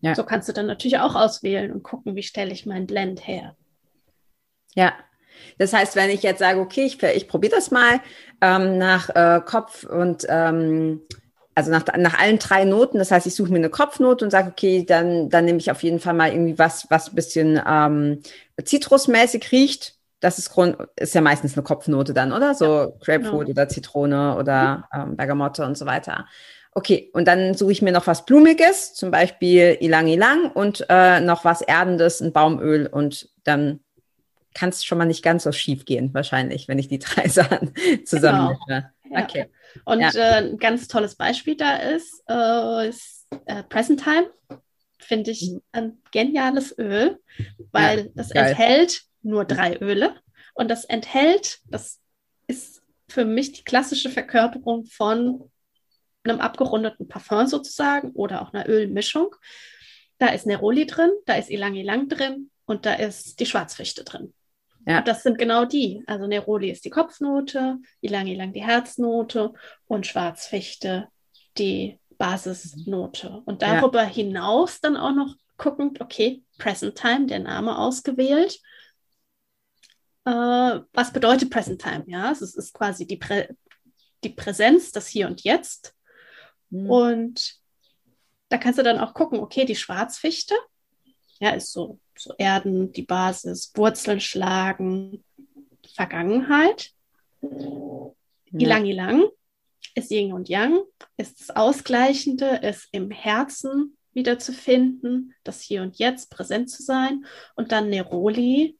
Ja. 0.00 0.14
So 0.14 0.24
kannst 0.24 0.48
du 0.48 0.52
dann 0.52 0.66
natürlich 0.66 0.98
auch 0.98 1.14
auswählen 1.14 1.72
und 1.72 1.82
gucken, 1.82 2.16
wie 2.16 2.22
stelle 2.22 2.52
ich 2.52 2.64
mein 2.64 2.86
Blend 2.86 3.26
her. 3.26 3.54
Ja, 4.74 4.94
das 5.58 5.72
heißt, 5.72 5.96
wenn 5.96 6.10
ich 6.10 6.22
jetzt 6.22 6.38
sage, 6.38 6.60
okay, 6.60 6.84
ich, 6.84 7.02
ich 7.02 7.28
probiere 7.28 7.54
das 7.54 7.70
mal 7.70 8.00
ähm, 8.40 8.78
nach 8.78 9.10
äh, 9.10 9.40
Kopf 9.44 9.84
und 9.84 10.24
ähm, 10.28 11.02
also 11.54 11.70
nach, 11.70 11.84
nach 11.96 12.18
allen 12.18 12.38
drei 12.38 12.64
Noten, 12.64 12.98
das 12.98 13.10
heißt, 13.10 13.26
ich 13.26 13.34
suche 13.34 13.50
mir 13.50 13.56
eine 13.56 13.70
Kopfnote 13.70 14.24
und 14.24 14.30
sage, 14.30 14.50
okay, 14.50 14.84
dann, 14.84 15.30
dann 15.30 15.46
nehme 15.46 15.58
ich 15.58 15.70
auf 15.70 15.82
jeden 15.82 16.00
Fall 16.00 16.12
mal 16.12 16.30
irgendwie 16.30 16.58
was, 16.58 16.86
was 16.90 17.08
ein 17.08 17.14
bisschen 17.14 17.60
ähm, 17.66 18.22
zitrusmäßig 18.62 19.52
riecht 19.52 19.95
das 20.26 20.38
ist 20.38 20.50
Grund, 20.50 20.76
ist 20.96 21.14
ja 21.14 21.20
meistens 21.20 21.54
eine 21.56 21.62
Kopfnote 21.62 22.12
dann, 22.12 22.32
oder? 22.32 22.52
So 22.54 22.64
ja, 22.64 22.86
Grapefruit 23.00 23.46
genau. 23.46 23.50
oder 23.50 23.68
Zitrone 23.68 24.36
oder 24.36 24.88
mhm. 24.92 25.00
ähm, 25.00 25.16
Bergamotte 25.16 25.64
und 25.64 25.78
so 25.78 25.86
weiter. 25.86 26.26
Okay, 26.72 27.10
und 27.14 27.28
dann 27.28 27.54
suche 27.54 27.70
ich 27.70 27.80
mir 27.80 27.92
noch 27.92 28.08
was 28.08 28.26
Blumiges, 28.26 28.92
zum 28.94 29.12
Beispiel 29.12 29.78
Ilang 29.80 30.08
Ilang 30.08 30.50
und 30.50 30.84
äh, 30.88 31.20
noch 31.20 31.44
was 31.44 31.62
Erdendes, 31.62 32.20
ein 32.20 32.32
Baumöl 32.32 32.88
und 32.88 33.28
dann 33.44 33.78
kann 34.52 34.70
es 34.70 34.84
schon 34.84 34.98
mal 34.98 35.04
nicht 35.04 35.22
ganz 35.22 35.44
so 35.44 35.52
schief 35.52 35.84
gehen, 35.84 36.12
wahrscheinlich, 36.12 36.66
wenn 36.66 36.80
ich 36.80 36.88
die 36.88 36.98
drei 36.98 37.28
Sachen 37.28 37.72
zusammen 38.04 38.58
genau. 38.66 38.90
Ja. 39.14 39.22
Okay. 39.22 39.46
Und 39.84 40.00
ja. 40.00 40.10
äh, 40.10 40.48
ein 40.48 40.58
ganz 40.58 40.88
tolles 40.88 41.14
Beispiel 41.14 41.56
da 41.56 41.76
ist, 41.76 42.24
äh, 42.28 42.88
ist 42.88 43.28
äh, 43.44 43.62
Present 43.62 44.02
Time. 44.02 44.28
Finde 44.98 45.30
ich 45.30 45.52
mhm. 45.52 45.60
ein 45.70 45.98
geniales 46.10 46.76
Öl, 46.76 47.20
weil 47.70 47.98
ja, 47.98 48.04
das 48.16 48.30
geil. 48.30 48.48
enthält 48.48 49.05
nur 49.26 49.44
drei 49.44 49.76
Öle. 49.78 50.14
Und 50.54 50.70
das 50.70 50.84
enthält, 50.84 51.58
das 51.66 52.00
ist 52.46 52.82
für 53.08 53.24
mich 53.24 53.52
die 53.52 53.64
klassische 53.64 54.10
Verkörperung 54.10 54.86
von 54.86 55.50
einem 56.24 56.40
abgerundeten 56.40 57.08
Parfum 57.08 57.46
sozusagen 57.46 58.10
oder 58.12 58.42
auch 58.42 58.52
einer 58.52 58.68
Ölmischung. 58.68 59.34
Da 60.18 60.28
ist 60.28 60.46
Neroli 60.46 60.86
drin, 60.86 61.10
da 61.26 61.34
ist 61.34 61.50
Ilang 61.50 61.74
Ilang 61.74 62.08
drin 62.08 62.50
und 62.64 62.86
da 62.86 62.94
ist 62.94 63.38
die 63.38 63.46
Schwarzfichte 63.46 64.02
drin. 64.02 64.32
Ja. 64.86 64.98
Und 64.98 65.08
das 65.08 65.22
sind 65.22 65.38
genau 65.38 65.64
die. 65.64 66.02
Also 66.06 66.26
Neroli 66.26 66.70
ist 66.70 66.84
die 66.84 66.90
Kopfnote, 66.90 67.78
Ilang 68.00 68.26
Ilang 68.26 68.52
die 68.52 68.64
Herznote 68.64 69.52
und 69.86 70.06
Schwarzfichte 70.06 71.08
die 71.58 71.98
Basisnote. 72.18 73.42
Und 73.44 73.62
darüber 73.62 74.02
ja. 74.02 74.08
hinaus 74.08 74.80
dann 74.80 74.96
auch 74.96 75.12
noch 75.12 75.34
guckend, 75.58 76.00
okay, 76.00 76.42
Present 76.58 76.96
Time, 76.96 77.26
der 77.26 77.40
Name 77.40 77.78
ausgewählt 77.78 78.60
äh, 80.26 80.80
was 80.92 81.12
bedeutet 81.12 81.50
Present 81.50 81.80
Time? 81.80 82.04
Ja, 82.08 82.32
es 82.32 82.42
ist, 82.42 82.56
ist 82.56 82.74
quasi 82.74 83.06
die, 83.06 83.16
Prä 83.16 83.48
die 84.24 84.30
Präsenz, 84.30 84.90
das 84.90 85.06
Hier 85.06 85.28
und 85.28 85.42
Jetzt. 85.42 85.94
Mhm. 86.70 86.90
Und 86.90 87.60
da 88.48 88.58
kannst 88.58 88.78
du 88.78 88.82
dann 88.82 88.98
auch 88.98 89.14
gucken, 89.14 89.38
okay, 89.38 89.64
die 89.64 89.76
Schwarzfichte, 89.76 90.54
Ja, 91.38 91.50
ist 91.50 91.72
so, 91.72 92.00
so 92.18 92.34
Erden, 92.38 92.92
die 92.92 93.02
Basis, 93.02 93.72
Wurzeln 93.76 94.20
schlagen, 94.20 95.24
Vergangenheit. 95.94 96.90
Ja. 97.42 98.10
Ilang 98.52 98.86
Ilang 98.86 99.28
ist 99.94 100.10
Yin 100.10 100.32
und 100.32 100.48
Yang, 100.48 100.80
ist 101.16 101.40
das 101.40 101.54
Ausgleichende, 101.54 102.60
ist 102.62 102.88
im 102.90 103.10
Herzen 103.10 103.96
wiederzufinden, 104.12 105.34
das 105.44 105.60
Hier 105.60 105.82
und 105.82 105.98
Jetzt 105.98 106.30
präsent 106.30 106.70
zu 106.70 106.82
sein. 106.82 107.26
Und 107.54 107.70
dann 107.70 107.90
Neroli 107.90 108.76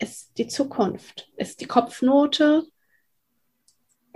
ist 0.00 0.38
die 0.38 0.48
Zukunft, 0.48 1.30
ist 1.36 1.60
die 1.60 1.66
Kopfnote, 1.66 2.64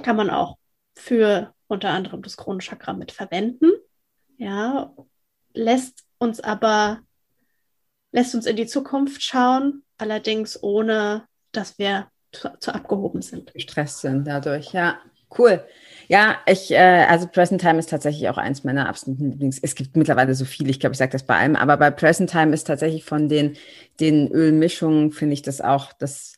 kann 0.02 0.16
man 0.16 0.30
auch 0.30 0.58
für 0.94 1.54
unter 1.68 1.90
anderem 1.90 2.22
das 2.22 2.36
Kronenchakra 2.36 2.92
mit 2.92 3.12
verwenden. 3.12 3.70
Ja, 4.36 4.92
lässt 5.52 6.04
uns 6.18 6.40
aber, 6.40 7.00
lässt 8.12 8.34
uns 8.34 8.46
in 8.46 8.56
die 8.56 8.66
Zukunft 8.66 9.22
schauen, 9.22 9.84
allerdings 9.98 10.60
ohne, 10.62 11.28
dass 11.52 11.78
wir 11.78 12.08
zu, 12.32 12.50
zu 12.58 12.74
abgehoben 12.74 13.22
sind. 13.22 13.52
Gestresst 13.52 14.00
sind 14.00 14.26
dadurch, 14.26 14.72
ja. 14.72 14.98
Cool. 15.36 15.64
Ja, 16.08 16.36
ich, 16.46 16.70
äh, 16.70 17.06
also 17.08 17.26
Present 17.26 17.60
Time 17.60 17.78
ist 17.78 17.90
tatsächlich 17.90 18.28
auch 18.28 18.36
eins 18.36 18.64
meiner 18.64 18.88
absoluten 18.88 19.30
Lieblings. 19.30 19.58
Es 19.62 19.74
gibt 19.74 19.96
mittlerweile 19.96 20.34
so 20.34 20.44
viele, 20.44 20.70
ich 20.70 20.80
glaube, 20.80 20.92
ich 20.92 20.98
sage 20.98 21.12
das 21.12 21.22
bei 21.22 21.36
allem, 21.38 21.56
aber 21.56 21.76
bei 21.76 21.90
Present 21.90 22.30
Time 22.30 22.52
ist 22.52 22.66
tatsächlich 22.66 23.04
von 23.04 23.28
den, 23.28 23.56
den 24.00 24.30
Ölmischungen, 24.30 25.12
finde 25.12 25.34
ich 25.34 25.42
das 25.42 25.60
auch, 25.60 25.92
das, 25.94 26.34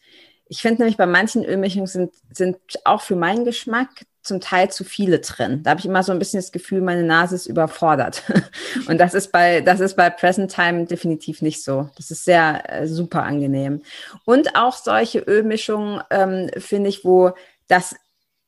ich 0.48 0.62
finde 0.62 0.82
nämlich 0.82 0.96
bei 0.96 1.06
manchen 1.06 1.44
Ölmischungen 1.44 1.88
sind, 1.88 2.14
sind 2.32 2.58
auch 2.84 3.02
für 3.02 3.16
meinen 3.16 3.44
Geschmack 3.44 3.88
zum 4.22 4.40
Teil 4.40 4.70
zu 4.70 4.84
viele 4.84 5.20
drin. 5.20 5.62
Da 5.62 5.70
habe 5.70 5.80
ich 5.80 5.86
immer 5.86 6.02
so 6.02 6.12
ein 6.12 6.18
bisschen 6.18 6.40
das 6.40 6.52
Gefühl, 6.52 6.80
meine 6.80 7.04
Nase 7.04 7.36
ist 7.36 7.46
überfordert. 7.46 8.22
Und 8.88 8.98
das 8.98 9.14
ist 9.14 9.30
bei, 9.30 9.60
das 9.60 9.80
ist 9.80 9.94
bei 9.96 10.10
Present 10.10 10.52
Time 10.52 10.84
definitiv 10.84 11.42
nicht 11.42 11.62
so. 11.62 11.88
Das 11.96 12.10
ist 12.10 12.24
sehr 12.24 12.62
äh, 12.68 12.86
super 12.86 13.22
angenehm. 13.22 13.82
Und 14.24 14.56
auch 14.56 14.76
solche 14.76 15.20
Ölmischungen 15.20 16.02
ähm, 16.10 16.50
finde 16.58 16.88
ich, 16.88 17.04
wo 17.04 17.32
das 17.68 17.94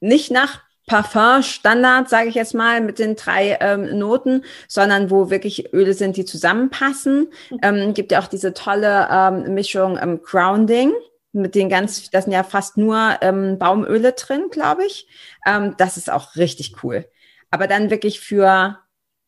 nicht 0.00 0.30
nach 0.30 0.60
Parfum-Standard, 0.86 2.08
sage 2.08 2.28
ich 2.28 2.34
jetzt 2.34 2.54
mal, 2.54 2.80
mit 2.80 2.98
den 2.98 3.14
drei 3.14 3.58
ähm, 3.60 3.98
Noten, 3.98 4.44
sondern 4.66 5.10
wo 5.10 5.30
wirklich 5.30 5.72
Öle 5.72 5.94
sind, 5.94 6.16
die 6.16 6.24
zusammenpassen. 6.24 7.28
Mhm. 7.50 7.58
Ähm, 7.62 7.94
gibt 7.94 8.10
ja 8.10 8.20
auch 8.20 8.26
diese 8.26 8.54
tolle 8.54 9.08
ähm, 9.10 9.54
Mischung 9.54 9.98
ähm, 10.00 10.20
Grounding 10.22 10.92
mit 11.32 11.54
den 11.54 11.68
ganz, 11.68 12.10
das 12.10 12.24
sind 12.24 12.32
ja 12.32 12.42
fast 12.42 12.76
nur 12.76 13.18
ähm, 13.20 13.58
Baumöle 13.58 14.12
drin, 14.12 14.46
glaube 14.50 14.86
ich. 14.86 15.06
Ähm, 15.46 15.74
das 15.78 15.96
ist 15.96 16.10
auch 16.10 16.36
richtig 16.36 16.82
cool. 16.82 17.06
Aber 17.50 17.66
dann 17.66 17.90
wirklich 17.90 18.20
für 18.20 18.78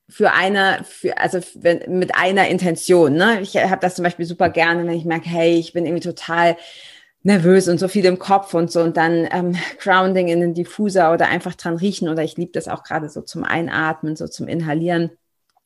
für 0.08 0.32
eine, 0.32 0.80
für, 0.82 1.16
also 1.18 1.38
wenn, 1.54 1.98
mit 1.98 2.16
einer 2.16 2.48
Intention. 2.48 3.14
Ne? 3.14 3.40
Ich 3.42 3.56
habe 3.56 3.80
das 3.80 3.94
zum 3.94 4.02
Beispiel 4.02 4.26
super 4.26 4.50
gerne, 4.50 4.84
wenn 4.84 4.96
ich 4.96 5.04
merke, 5.04 5.28
hey, 5.28 5.56
ich 5.56 5.72
bin 5.72 5.86
irgendwie 5.86 6.02
total 6.02 6.56
nervös 7.22 7.68
und 7.68 7.78
so 7.78 7.88
viel 7.88 8.04
im 8.06 8.18
Kopf 8.18 8.54
und 8.54 8.70
so 8.70 8.80
und 8.82 8.96
dann 8.96 9.28
ähm, 9.30 9.56
Grounding 9.78 10.28
in 10.28 10.40
den 10.40 10.54
Diffuser 10.54 11.12
oder 11.12 11.28
einfach 11.28 11.54
dran 11.54 11.76
riechen 11.76 12.08
oder 12.08 12.22
ich 12.22 12.36
liebe 12.36 12.52
das 12.52 12.68
auch 12.68 12.82
gerade 12.82 13.08
so 13.08 13.22
zum 13.22 13.44
Einatmen, 13.44 14.16
so 14.16 14.26
zum 14.26 14.48
Inhalieren, 14.48 15.10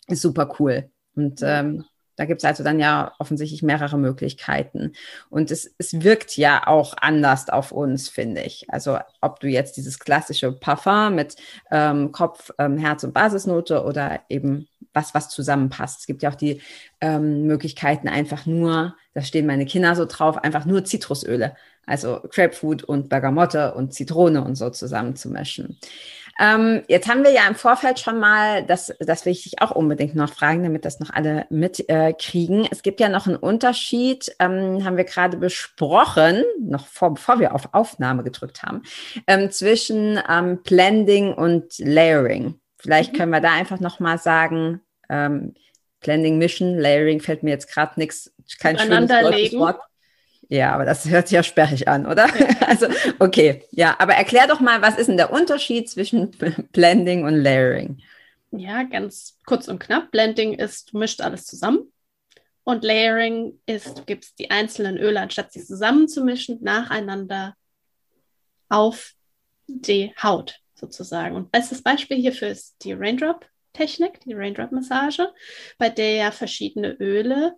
ist 0.09 0.23
super 0.23 0.55
cool. 0.59 0.90
Und 1.14 1.40
ähm, 1.43 1.85
da 2.17 2.25
gibt's 2.27 2.45
also 2.45 2.62
dann 2.62 2.79
ja 2.79 3.12
offensichtlich 3.19 3.62
mehrere 3.62 3.99
Möglichkeiten. 3.99 4.93
Und 5.31 5.51
es, 5.51 5.75
es 5.79 6.03
wirkt 6.03 6.37
ja 6.37 6.67
auch 6.67 6.95
anders 7.01 7.49
auf 7.49 7.73
uns, 7.73 8.09
finde 8.09 8.43
ich. 8.43 8.67
Also 8.69 8.99
ob 9.21 9.40
du 9.40 9.49
jetzt 9.49 9.77
dieses 9.77 9.99
klassische 9.99 10.53
Parfum 10.53 11.14
mit 11.14 11.37
ähm, 11.71 12.12
Kopf, 12.12 12.51
ähm, 12.59 12.79
Herz 12.79 13.03
und 13.05 13.14
Basisnote 13.14 13.85
oder 13.85 14.21
eben 14.29 14.69
was, 14.93 15.14
was 15.14 15.29
zusammenpasst. 15.29 16.01
Es 16.01 16.07
gibt 16.07 16.23
ja 16.23 16.31
auch 16.31 16.37
die 16.37 16.61
ähm, 17.01 17.47
Möglichkeiten, 17.47 18.09
einfach 18.09 18.47
nur, 18.47 18.95
da 19.14 19.22
stehen 19.22 19.46
meine 19.46 19.64
Kinder 19.64 19.94
so 19.94 20.05
drauf, 20.05 20.38
einfach 20.38 20.64
nur 20.64 20.85
Zitrusöle, 20.85 21.57
also 21.87 22.20
Grapefruit 22.31 22.83
und 22.85 23.09
Bergamotte 23.09 23.74
und 23.74 23.94
Zitrone 23.94 24.44
und 24.44 24.57
so 24.57 24.70
zusammenzumischen. 24.70 25.79
Ähm, 26.40 26.83
jetzt 26.88 27.09
haben 27.09 27.22
wir 27.22 27.31
ja 27.31 27.46
im 27.48 27.55
Vorfeld 27.55 28.00
schon 28.00 28.18
mal, 28.18 28.64
das, 28.64 28.92
das 28.98 29.24
will 29.24 29.33
ich 29.33 29.44
dich 29.44 29.62
auch 29.62 29.70
unbedingt 29.70 30.16
noch 30.16 30.31
fragen, 30.31 30.64
damit 30.64 30.85
das 30.85 30.98
noch 30.98 31.11
alle 31.11 31.46
mitkriegen. 31.48 32.64
Äh, 32.64 32.68
es 32.72 32.83
gibt 32.83 32.98
ja 32.98 33.09
noch 33.09 33.29
einen 33.29 33.37
Unterschied, 33.37 34.35
ähm, 34.40 34.85
haben 34.85 34.96
wir 34.96 35.05
gerade 35.05 35.37
besprochen, 35.37 36.42
noch 36.59 36.88
vor, 36.88 37.14
bevor 37.14 37.38
wir 37.38 37.55
auf 37.55 37.68
Aufnahme 37.72 38.24
gedrückt 38.24 38.64
haben, 38.64 38.83
ähm, 39.29 39.50
zwischen 39.53 40.20
ähm, 40.29 40.61
Blending 40.64 41.33
und 41.33 41.79
Layering. 41.79 42.59
Vielleicht 42.79 43.12
mhm. 43.12 43.16
können 43.16 43.33
wir 43.33 43.40
da 43.40 43.53
einfach 43.53 43.79
noch 43.79 44.00
mal 44.00 44.18
sagen, 44.18 44.81
ähm, 45.09 45.55
Blending, 46.05 46.38
Mission, 46.38 46.79
Layering 46.79 47.21
fällt 47.21 47.43
mir 47.43 47.51
jetzt 47.51 47.73
gerade 47.73 47.99
nichts, 47.99 48.33
kein 48.61 48.79
schönes 48.79 49.11
Wort. 49.55 49.81
Ja, 50.49 50.75
aber 50.75 50.85
das 50.85 51.09
hört 51.09 51.27
sich 51.27 51.35
ja 51.35 51.43
sperrig 51.43 51.88
an, 51.88 52.07
oder? 52.07 52.27
Ja. 52.27 52.49
Also, 52.67 52.87
okay, 53.19 53.62
ja, 53.71 53.95
aber 53.99 54.14
erklär 54.14 54.47
doch 54.47 54.59
mal, 54.61 54.83
was 54.83 54.97
ist 54.97 55.09
denn 55.09 55.17
der 55.17 55.33
Unterschied 55.33 55.88
zwischen 55.88 56.31
Blending 56.73 57.25
und 57.25 57.37
Layering? 57.37 58.03
Ja, 58.51 58.83
ganz 58.85 59.38
kurz 59.47 59.69
und 59.69 59.79
knapp. 59.81 60.11
Blending 60.11 60.55
ist, 60.55 60.93
du 60.93 60.99
mischt 60.99 61.21
alles 61.21 61.45
zusammen. 61.45 61.93
Und 62.64 62.83
Layering 62.83 63.61
ist, 63.67 63.99
du 63.99 64.05
gibst 64.05 64.38
die 64.38 64.51
einzelnen 64.51 64.97
Öle, 64.97 65.21
anstatt 65.21 65.53
sie 65.53 65.64
zusammenzumischen, 65.64 66.62
nacheinander 66.62 67.55
auf 68.69 69.12
die 69.67 70.12
Haut 70.23 70.61
sozusagen. 70.75 71.37
Und 71.37 71.53
bestes 71.53 71.83
Beispiel 71.83 72.17
hierfür 72.17 72.49
ist 72.49 72.77
die 72.83 72.93
Raindrop-Technik, 73.74 74.20
die 74.20 74.34
Raindrop-Massage, 74.34 75.32
bei 75.78 75.90
der 75.90 76.14
ja 76.14 76.30
verschiedene 76.30 76.92
Öle 76.92 77.56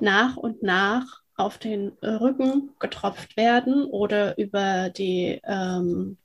nach 0.00 0.36
und 0.36 0.62
nach 0.62 1.22
auf 1.36 1.58
den 1.58 1.90
Rücken 2.02 2.72
getropft 2.78 3.36
werden 3.36 3.84
oder 3.84 4.38
über 4.38 4.90
die 4.90 5.40
ähm, 5.44 6.16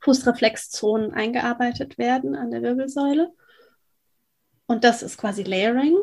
Fußreflexzonen 0.00 1.12
eingearbeitet 1.12 1.98
werden 1.98 2.34
an 2.34 2.50
der 2.50 2.62
Wirbelsäule. 2.62 3.32
Und 4.66 4.84
das 4.84 5.02
ist 5.02 5.18
quasi 5.18 5.44
Layering. 5.44 5.96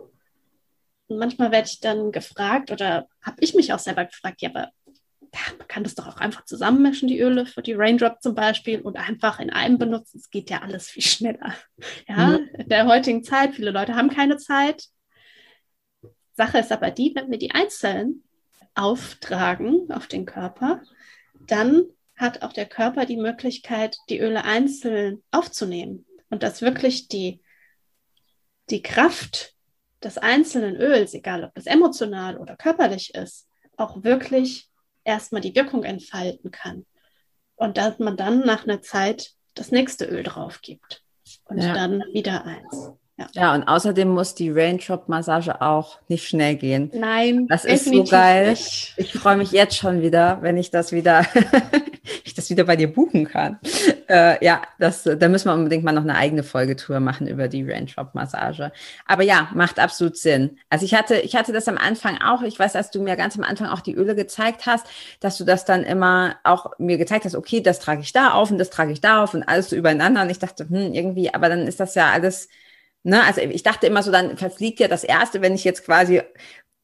Und 1.08 1.18
manchmal 1.18 1.52
werde 1.52 1.68
ich 1.68 1.82
dann 1.82 2.12
gefragt 2.12 2.72
oder 2.72 3.08
habe 3.22 3.38
ich 3.42 3.54
mich 3.54 3.74
auch 3.74 3.80
selber 3.80 4.06
gefragt, 4.06 4.42
ja, 4.42 4.50
aber 4.50 4.72
ja, 5.36 5.54
man 5.58 5.68
kann 5.68 5.84
das 5.84 5.96
doch 5.96 6.08
auch 6.08 6.18
einfach 6.18 6.46
zusammenmischen, 6.46 7.10
die 7.10 7.20
Öle 7.20 7.46
für 7.46 7.62
die 7.62 7.74
Raindrop 7.74 8.22
zum 8.22 8.36
Beispiel 8.36 8.80
und 8.80 8.96
einfach 8.96 9.40
in 9.40 9.50
einem 9.50 9.78
benutzen. 9.78 10.18
Es 10.18 10.30
geht 10.30 10.50
ja 10.50 10.62
alles 10.62 10.90
viel 10.90 11.04
schneller. 11.04 11.54
Ja, 12.08 12.38
mhm. 12.38 12.50
in 12.58 12.70
der 12.70 12.86
heutigen 12.88 13.24
Zeit, 13.24 13.56
viele 13.56 13.72
Leute 13.72 13.96
haben 13.96 14.10
keine 14.10 14.38
Zeit. 14.38 14.86
Sache 16.34 16.60
ist 16.60 16.72
aber 16.72 16.92
die, 16.92 17.14
wenn 17.16 17.32
wir 17.32 17.38
die 17.38 17.52
einzeln 17.52 18.24
auftragen 18.76 19.92
auf 19.92 20.08
den 20.08 20.26
Körper, 20.26 20.82
dann 21.48 21.84
hat 22.16 22.44
auch 22.44 22.54
der 22.54 22.66
Körper 22.66 23.06
die 23.06 23.18
Möglichkeit, 23.18 23.98
die 24.10 24.20
Öle 24.20 24.46
einzeln 24.46 25.22
aufzunehmen 25.32 26.06
und 26.30 26.44
dass 26.44 26.62
wirklich 26.62 27.10
die, 27.10 27.42
die 28.70 28.82
Kraft 28.82 29.54
des 30.02 30.18
einzelnen 30.18 30.76
Öls, 30.78 31.14
egal 31.14 31.44
ob 31.44 31.54
das 31.56 31.66
emotional 31.66 32.38
oder 32.38 32.56
körperlich 32.56 33.16
ist, 33.16 33.48
auch 33.76 34.04
wirklich 34.04 34.70
erstmal 35.06 35.42
die 35.42 35.56
Wirkung 35.56 35.84
entfalten 35.84 36.52
kann. 36.52 36.86
Und 37.56 37.78
dass 37.78 38.00
man 38.00 38.18
dann 38.18 38.42
nach 38.42 38.66
einer 38.66 38.82
Zeit 38.82 39.32
das 39.54 39.72
nächste 39.72 40.06
Öl 40.06 40.24
drauf 40.24 40.60
gibt 40.62 41.04
und 41.46 41.60
ja. 41.60 41.74
dann 41.74 42.04
wieder 42.12 42.44
eins. 42.44 42.92
Ja. 43.18 43.28
ja, 43.34 43.56
und 43.56 43.64
außerdem 43.64 44.10
muss 44.10 44.36
die 44.36 44.52
Raindrop-Massage 44.52 45.62
auch 45.62 46.00
nicht 46.10 46.28
schnell 46.28 46.58
gehen. 46.58 46.92
Nein, 46.94 47.48
das 47.48 47.64
ist 47.64 47.86
so 47.86 48.04
geil. 48.04 48.50
Nicht. 48.50 48.94
Ich 48.98 49.14
freue 49.14 49.38
mich 49.38 49.54
jetzt 49.54 49.78
schon 49.78 50.02
wieder, 50.02 50.40
wenn 50.42 50.58
ich 50.58 50.70
das 50.70 50.92
wieder, 50.92 51.26
ich 52.26 52.34
das 52.34 52.50
wieder 52.50 52.66
bei 52.66 52.76
dir 52.76 52.92
buchen 52.92 53.24
kann. 53.24 53.58
Äh, 54.10 54.44
ja, 54.44 54.64
das, 54.80 55.04
da 55.04 55.30
müssen 55.30 55.48
wir 55.48 55.54
unbedingt 55.54 55.86
mal 55.86 55.94
noch 55.94 56.02
eine 56.02 56.16
eigene 56.16 56.44
Folgetour 56.44 57.00
machen 57.00 57.26
über 57.28 57.48
die 57.48 57.64
Raindrop-Massage. 57.64 58.74
Aber 59.06 59.24
ja, 59.24 59.48
macht 59.54 59.80
absolut 59.80 60.18
Sinn. 60.18 60.58
Also 60.70 60.84
ich 60.84 60.94
hatte, 60.94 61.16
ich 61.16 61.38
hatte 61.38 61.54
das 61.54 61.70
am 61.70 61.78
Anfang 61.78 62.18
auch. 62.22 62.42
Ich 62.42 62.60
weiß, 62.60 62.76
als 62.76 62.92
du 62.92 63.02
mir 63.02 63.16
ganz 63.16 63.38
am 63.38 63.46
Anfang 63.46 63.70
auch 63.70 63.80
die 63.80 63.96
Öle 63.96 64.16
gezeigt 64.16 64.66
hast, 64.66 64.88
dass 65.22 65.38
du 65.38 65.46
das 65.46 65.64
dann 65.64 65.84
immer 65.86 66.36
auch 66.44 66.72
mir 66.80 66.98
gezeigt 66.98 67.24
hast. 67.24 67.36
Okay, 67.36 67.62
das 67.62 67.80
trage 67.80 68.02
ich 68.02 68.12
da 68.12 68.32
auf 68.32 68.52
und 68.52 68.58
das 68.58 68.72
trage 68.72 68.92
ich 68.92 69.00
da 69.00 69.24
auf 69.24 69.34
und 69.34 69.44
alles 69.44 69.70
so 69.70 69.78
übereinander. 69.78 70.22
Und 70.22 70.30
ich 70.32 70.40
dachte, 70.40 70.68
hm, 70.68 70.94
irgendwie, 70.94 71.34
aber 71.34 71.48
dann 71.48 71.66
ist 71.66 71.80
das 71.80 71.96
ja 71.96 72.12
alles 72.12 72.50
Ne? 73.06 73.24
Also 73.24 73.42
ich 73.42 73.62
dachte 73.62 73.86
immer 73.86 74.02
so, 74.02 74.12
dann 74.12 74.36
verfliegt 74.36 74.80
ja 74.80 74.88
das 74.88 75.04
Erste, 75.04 75.42
wenn 75.42 75.54
ich 75.54 75.64
jetzt 75.64 75.86
quasi 75.86 76.22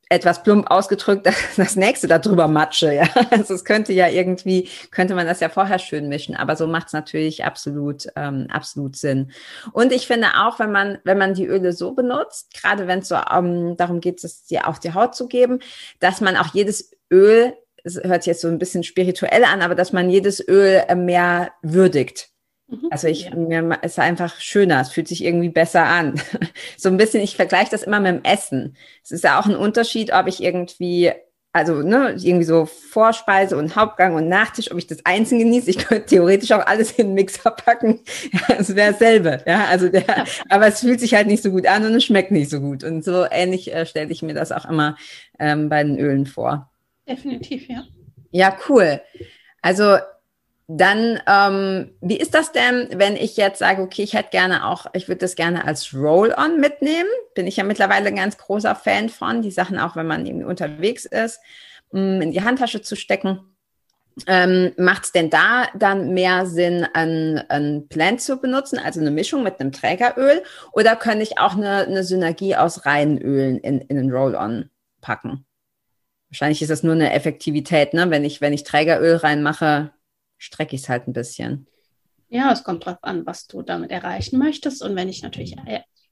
etwas 0.07 0.43
plump 0.43 0.69
ausgedrückt 0.69 1.27
das 1.57 1.75
nächste 1.75 2.07
darüber 2.07 2.47
matsche. 2.47 2.93
Ja? 2.93 3.09
Also 3.31 3.55
es 3.55 3.65
könnte 3.65 3.91
ja 3.91 4.07
irgendwie, 4.07 4.69
könnte 4.91 5.15
man 5.15 5.25
das 5.25 5.39
ja 5.39 5.49
vorher 5.49 5.79
schön 5.79 6.09
mischen, 6.09 6.35
aber 6.35 6.55
so 6.55 6.67
macht 6.67 6.87
es 6.87 6.93
natürlich 6.93 7.43
absolut, 7.43 8.07
ähm, 8.15 8.47
absolut 8.51 8.97
Sinn. 8.97 9.31
Und 9.71 9.91
ich 9.91 10.05
finde 10.05 10.27
auch, 10.37 10.59
wenn 10.59 10.71
man, 10.71 10.99
wenn 11.05 11.17
man 11.17 11.33
die 11.33 11.47
Öle 11.47 11.73
so 11.73 11.93
benutzt, 11.93 12.53
gerade 12.53 12.85
wenn 12.87 12.99
es 12.99 13.07
so 13.07 13.15
ähm, 13.15 13.75
darum 13.77 13.99
geht, 13.99 14.23
es 14.23 14.45
dir 14.45 14.67
auf 14.67 14.79
die 14.79 14.93
Haut 14.93 15.15
zu 15.15 15.27
geben, 15.27 15.59
dass 15.99 16.21
man 16.21 16.37
auch 16.37 16.53
jedes 16.53 16.91
Öl, 17.11 17.53
es 17.83 17.95
hört 17.95 18.23
sich 18.23 18.31
jetzt 18.31 18.41
so 18.41 18.47
ein 18.47 18.59
bisschen 18.59 18.83
spirituell 18.83 19.43
an, 19.43 19.63
aber 19.63 19.73
dass 19.73 19.91
man 19.91 20.09
jedes 20.09 20.45
Öl 20.47 20.83
äh, 20.87 20.95
mehr 20.95 21.51
würdigt. 21.63 22.30
Mhm. 22.71 22.87
Also 22.89 23.07
ich, 23.07 23.25
ja. 23.25 23.35
mir 23.35 23.79
ist 23.83 23.99
einfach 23.99 24.39
schöner, 24.39 24.79
es 24.79 24.91
fühlt 24.91 25.07
sich 25.07 25.23
irgendwie 25.23 25.49
besser 25.49 25.85
an. 25.85 26.15
so 26.77 26.89
ein 26.89 26.97
bisschen, 26.97 27.21
ich 27.21 27.35
vergleiche 27.35 27.71
das 27.71 27.83
immer 27.83 27.99
mit 27.99 28.15
dem 28.15 28.23
Essen. 28.23 28.77
Es 29.03 29.11
ist 29.11 29.23
ja 29.23 29.39
auch 29.39 29.45
ein 29.45 29.55
Unterschied, 29.55 30.13
ob 30.13 30.27
ich 30.27 30.41
irgendwie, 30.41 31.11
also 31.51 31.81
ne, 31.81 32.15
irgendwie 32.17 32.45
so 32.45 32.65
Vorspeise 32.65 33.57
und 33.57 33.75
Hauptgang 33.75 34.15
und 34.15 34.29
Nachtisch, 34.29 34.71
ob 34.71 34.77
ich 34.77 34.87
das 34.87 35.05
einzeln 35.05 35.39
genieße. 35.39 35.69
Ich 35.69 35.79
könnte 35.79 36.05
theoretisch 36.05 36.53
auch 36.53 36.65
alles 36.65 36.93
in 36.93 37.07
den 37.07 37.13
Mixer 37.15 37.51
packen. 37.51 37.99
Ja, 38.31 38.55
es 38.57 38.73
wäre 38.73 38.93
dasselbe. 38.93 39.43
Ja, 39.45 39.65
also 39.65 39.89
der, 39.89 40.07
ja. 40.07 40.23
aber 40.47 40.67
es 40.67 40.79
fühlt 40.79 41.01
sich 41.01 41.13
halt 41.13 41.27
nicht 41.27 41.43
so 41.43 41.51
gut 41.51 41.67
an 41.67 41.85
und 41.85 41.93
es 41.93 42.05
schmeckt 42.05 42.31
nicht 42.31 42.49
so 42.49 42.61
gut. 42.61 42.85
Und 42.85 43.03
so 43.03 43.25
ähnlich 43.29 43.73
äh, 43.73 43.85
stelle 43.85 44.11
ich 44.11 44.21
mir 44.21 44.33
das 44.33 44.53
auch 44.53 44.65
immer 44.65 44.95
ähm, 45.39 45.67
bei 45.67 45.83
den 45.83 45.99
Ölen 45.99 46.25
vor. 46.25 46.71
Definitiv, 47.05 47.67
ja. 47.67 47.83
Ja, 48.31 48.57
cool. 48.69 49.01
Also 49.61 49.97
dann, 50.77 51.19
ähm, 51.27 51.91
wie 51.99 52.17
ist 52.17 52.33
das 52.33 52.53
denn, 52.53 52.87
wenn 52.95 53.17
ich 53.17 53.35
jetzt 53.35 53.59
sage, 53.59 53.81
okay, 53.81 54.03
ich 54.03 54.13
hätte 54.13 54.29
gerne 54.29 54.67
auch, 54.67 54.85
ich 54.93 55.09
würde 55.09 55.19
das 55.19 55.35
gerne 55.35 55.65
als 55.65 55.93
Roll-on 55.93 56.61
mitnehmen? 56.61 57.09
Bin 57.35 57.45
ich 57.45 57.57
ja 57.57 57.65
mittlerweile 57.65 58.07
ein 58.07 58.15
ganz 58.15 58.37
großer 58.37 58.75
Fan 58.75 59.09
von, 59.09 59.41
die 59.41 59.51
Sachen 59.51 59.77
auch, 59.77 59.97
wenn 59.97 60.07
man 60.07 60.25
irgendwie 60.25 60.45
unterwegs 60.45 61.05
ist, 61.05 61.41
mm, 61.91 62.21
in 62.21 62.31
die 62.31 62.43
Handtasche 62.43 62.81
zu 62.81 62.95
stecken. 62.95 63.41
Ähm, 64.27 64.71
Macht 64.77 65.05
es 65.05 65.11
denn 65.11 65.29
da 65.29 65.67
dann 65.75 66.13
mehr 66.13 66.45
Sinn, 66.45 66.87
ein, 66.93 67.43
ein 67.49 67.87
Blend 67.87 68.21
zu 68.21 68.37
benutzen, 68.37 68.79
also 68.79 69.01
eine 69.01 69.11
Mischung 69.11 69.43
mit 69.43 69.59
einem 69.59 69.73
Trägeröl? 69.73 70.41
Oder 70.71 70.95
könnte 70.95 71.23
ich 71.23 71.37
auch 71.37 71.57
eine, 71.57 71.79
eine 71.79 72.05
Synergie 72.05 72.55
aus 72.55 72.85
reinen 72.85 73.17
Ölen 73.17 73.57
in, 73.57 73.81
in 73.81 73.97
einen 73.97 74.11
Roll-on 74.11 74.69
packen? 75.01 75.45
Wahrscheinlich 76.29 76.61
ist 76.61 76.71
das 76.71 76.83
nur 76.83 76.93
eine 76.93 77.11
Effektivität, 77.11 77.93
ne? 77.93 78.09
Wenn 78.09 78.23
ich, 78.23 78.39
wenn 78.39 78.53
ich 78.53 78.63
Trägeröl 78.63 79.17
reinmache, 79.17 79.91
strecke 80.41 80.75
ich 80.75 80.81
es 80.81 80.89
halt 80.89 81.07
ein 81.07 81.13
bisschen. 81.13 81.67
Ja, 82.29 82.51
es 82.51 82.63
kommt 82.63 82.85
darauf 82.85 83.03
an, 83.03 83.25
was 83.25 83.45
du 83.45 83.61
damit 83.61 83.91
erreichen 83.91 84.39
möchtest. 84.39 84.81
Und 84.81 84.95
wenn 84.95 85.09
ich 85.09 85.21
natürlich 85.21 85.55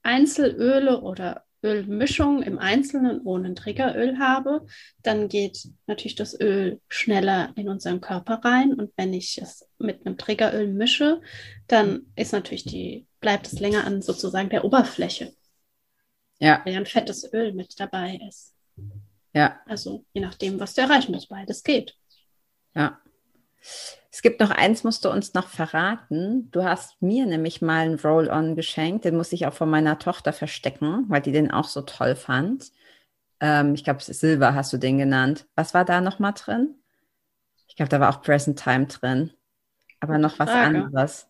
Einzelöle 0.02 1.00
oder 1.00 1.44
Ölmischung 1.62 2.42
im 2.42 2.58
Einzelnen 2.58 3.20
ohne 3.22 3.54
Triggeröl 3.54 4.18
habe, 4.18 4.66
dann 5.02 5.28
geht 5.28 5.68
natürlich 5.86 6.14
das 6.14 6.38
Öl 6.38 6.80
schneller 6.88 7.52
in 7.56 7.68
unseren 7.68 8.00
Körper 8.00 8.40
rein. 8.44 8.72
Und 8.72 8.92
wenn 8.96 9.12
ich 9.12 9.38
es 9.42 9.68
mit 9.78 10.06
einem 10.06 10.16
Triggeröl 10.16 10.68
mische, 10.68 11.20
dann 11.66 12.06
ist 12.16 12.32
natürlich 12.32 12.64
die, 12.64 13.06
bleibt 13.20 13.48
es 13.48 13.58
länger 13.58 13.84
an 13.84 14.00
sozusagen 14.00 14.48
der 14.48 14.64
Oberfläche. 14.64 15.32
Ja. 16.38 16.62
Weil 16.64 16.74
ja 16.74 16.78
ein 16.78 16.86
fettes 16.86 17.30
Öl 17.32 17.52
mit 17.52 17.78
dabei 17.80 18.20
ist. 18.28 18.54
Ja. 19.34 19.60
Also 19.66 20.04
je 20.12 20.20
nachdem, 20.20 20.60
was 20.60 20.74
du 20.74 20.82
erreichen 20.82 21.12
willst, 21.12 21.28
beides 21.28 21.62
geht. 21.62 21.96
Ja. 22.74 23.00
Es 24.10 24.22
gibt 24.22 24.40
noch 24.40 24.50
eins, 24.50 24.84
musst 24.84 25.04
du 25.04 25.10
uns 25.10 25.34
noch 25.34 25.48
verraten. 25.48 26.50
Du 26.50 26.64
hast 26.64 27.00
mir 27.00 27.26
nämlich 27.26 27.62
mal 27.62 27.86
einen 27.86 27.98
Roll-On 27.98 28.56
geschenkt. 28.56 29.04
Den 29.04 29.16
muss 29.16 29.32
ich 29.32 29.46
auch 29.46 29.54
von 29.54 29.70
meiner 29.70 29.98
Tochter 29.98 30.32
verstecken, 30.32 31.04
weil 31.08 31.22
die 31.22 31.32
den 31.32 31.50
auch 31.50 31.68
so 31.68 31.82
toll 31.82 32.16
fand. 32.16 32.72
Ähm, 33.40 33.74
ich 33.74 33.84
glaube, 33.84 34.02
Silver 34.02 34.54
hast 34.54 34.72
du 34.72 34.78
den 34.78 34.98
genannt. 34.98 35.46
Was 35.54 35.74
war 35.74 35.84
da 35.84 36.00
nochmal 36.00 36.34
drin? 36.34 36.74
Ich 37.68 37.76
glaube, 37.76 37.88
da 37.88 38.00
war 38.00 38.10
auch 38.10 38.22
Present 38.22 38.58
Time 38.62 38.86
drin. 38.86 39.32
Aber 40.00 40.18
noch 40.18 40.38
was 40.38 40.50
Frage. 40.50 40.84
anderes. 40.84 41.29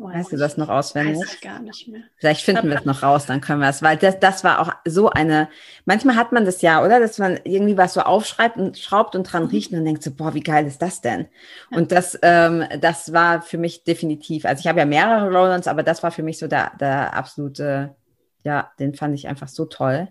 Oh, 0.00 0.06
weißt 0.06 0.32
du 0.32 0.36
das 0.36 0.56
noch 0.56 0.68
auswendig? 0.68 1.18
Weiß 1.18 1.34
ich 1.34 1.40
gar 1.40 1.60
nicht 1.60 1.88
mehr. 1.88 2.02
Vielleicht 2.16 2.42
finden 2.42 2.68
wir 2.68 2.78
es 2.78 2.84
noch 2.86 3.02
raus, 3.02 3.26
dann 3.26 3.40
können 3.40 3.60
wir 3.60 3.68
es, 3.68 3.82
weil 3.82 3.96
das, 3.96 4.18
das 4.20 4.44
war 4.44 4.60
auch 4.60 4.72
so 4.84 5.10
eine, 5.10 5.48
manchmal 5.84 6.16
hat 6.16 6.32
man 6.32 6.44
das 6.44 6.62
ja, 6.62 6.84
oder? 6.84 7.00
Dass 7.00 7.18
man 7.18 7.38
irgendwie 7.44 7.76
was 7.76 7.94
so 7.94 8.00
aufschreibt 8.00 8.56
und 8.56 8.78
schraubt 8.78 9.14
und 9.14 9.24
dran 9.24 9.44
mhm. 9.44 9.48
riecht 9.50 9.72
und 9.72 9.84
denkt 9.84 10.02
so, 10.02 10.12
boah, 10.12 10.34
wie 10.34 10.40
geil 10.40 10.66
ist 10.66 10.82
das 10.82 11.00
denn? 11.00 11.28
Ja. 11.70 11.78
Und 11.78 11.92
das, 11.92 12.18
ähm, 12.22 12.64
das 12.80 13.12
war 13.12 13.42
für 13.42 13.58
mich 13.58 13.84
definitiv, 13.84 14.44
also 14.44 14.60
ich 14.60 14.66
habe 14.66 14.78
ja 14.78 14.86
mehrere 14.86 15.30
Rollons, 15.30 15.66
aber 15.66 15.82
das 15.82 16.02
war 16.02 16.10
für 16.10 16.22
mich 16.22 16.38
so 16.38 16.48
der, 16.48 16.72
der 16.80 17.14
absolute, 17.14 17.94
ja, 18.44 18.72
den 18.78 18.94
fand 18.94 19.14
ich 19.14 19.28
einfach 19.28 19.48
so 19.48 19.66
toll. 19.66 20.08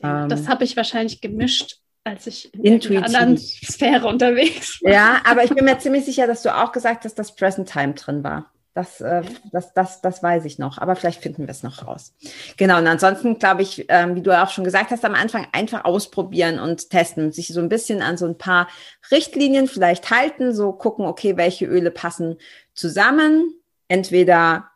Ja, 0.00 0.26
das 0.26 0.40
ähm, 0.40 0.48
habe 0.48 0.64
ich 0.64 0.76
wahrscheinlich 0.76 1.20
gemischt 1.20 1.80
als 2.04 2.26
ich 2.26 2.52
in 2.54 2.82
einer 2.82 3.06
anderen 3.06 3.38
Sphäre 3.38 4.06
unterwegs 4.06 4.80
war. 4.82 4.92
Ja, 4.92 5.22
aber 5.24 5.42
ich 5.42 5.54
bin 5.54 5.64
mir 5.64 5.78
ziemlich 5.78 6.04
sicher, 6.04 6.26
dass 6.26 6.42
du 6.42 6.54
auch 6.54 6.70
gesagt 6.70 7.06
hast, 7.06 7.18
dass 7.18 7.34
Present 7.34 7.70
Time 7.70 7.94
drin 7.94 8.22
war. 8.22 8.52
Das, 8.74 9.00
äh, 9.00 9.22
das, 9.52 9.72
das, 9.72 10.00
das 10.00 10.20
weiß 10.20 10.44
ich 10.46 10.58
noch, 10.58 10.78
aber 10.78 10.96
vielleicht 10.96 11.22
finden 11.22 11.42
wir 11.42 11.50
es 11.50 11.62
noch 11.62 11.86
raus. 11.86 12.12
Genau, 12.56 12.78
und 12.78 12.88
ansonsten 12.88 13.38
glaube 13.38 13.62
ich, 13.62 13.86
ähm, 13.88 14.16
wie 14.16 14.20
du 14.20 14.36
auch 14.36 14.50
schon 14.50 14.64
gesagt 14.64 14.90
hast, 14.90 15.04
am 15.04 15.14
Anfang 15.14 15.46
einfach 15.52 15.84
ausprobieren 15.84 16.58
und 16.58 16.90
testen, 16.90 17.30
sich 17.30 17.48
so 17.48 17.60
ein 17.60 17.68
bisschen 17.68 18.02
an 18.02 18.16
so 18.16 18.26
ein 18.26 18.36
paar 18.36 18.66
Richtlinien 19.12 19.68
vielleicht 19.68 20.10
halten, 20.10 20.52
so 20.52 20.72
gucken, 20.72 21.06
okay, 21.06 21.36
welche 21.36 21.66
Öle 21.66 21.92
passen 21.92 22.36
zusammen, 22.74 23.54
entweder 23.86 24.70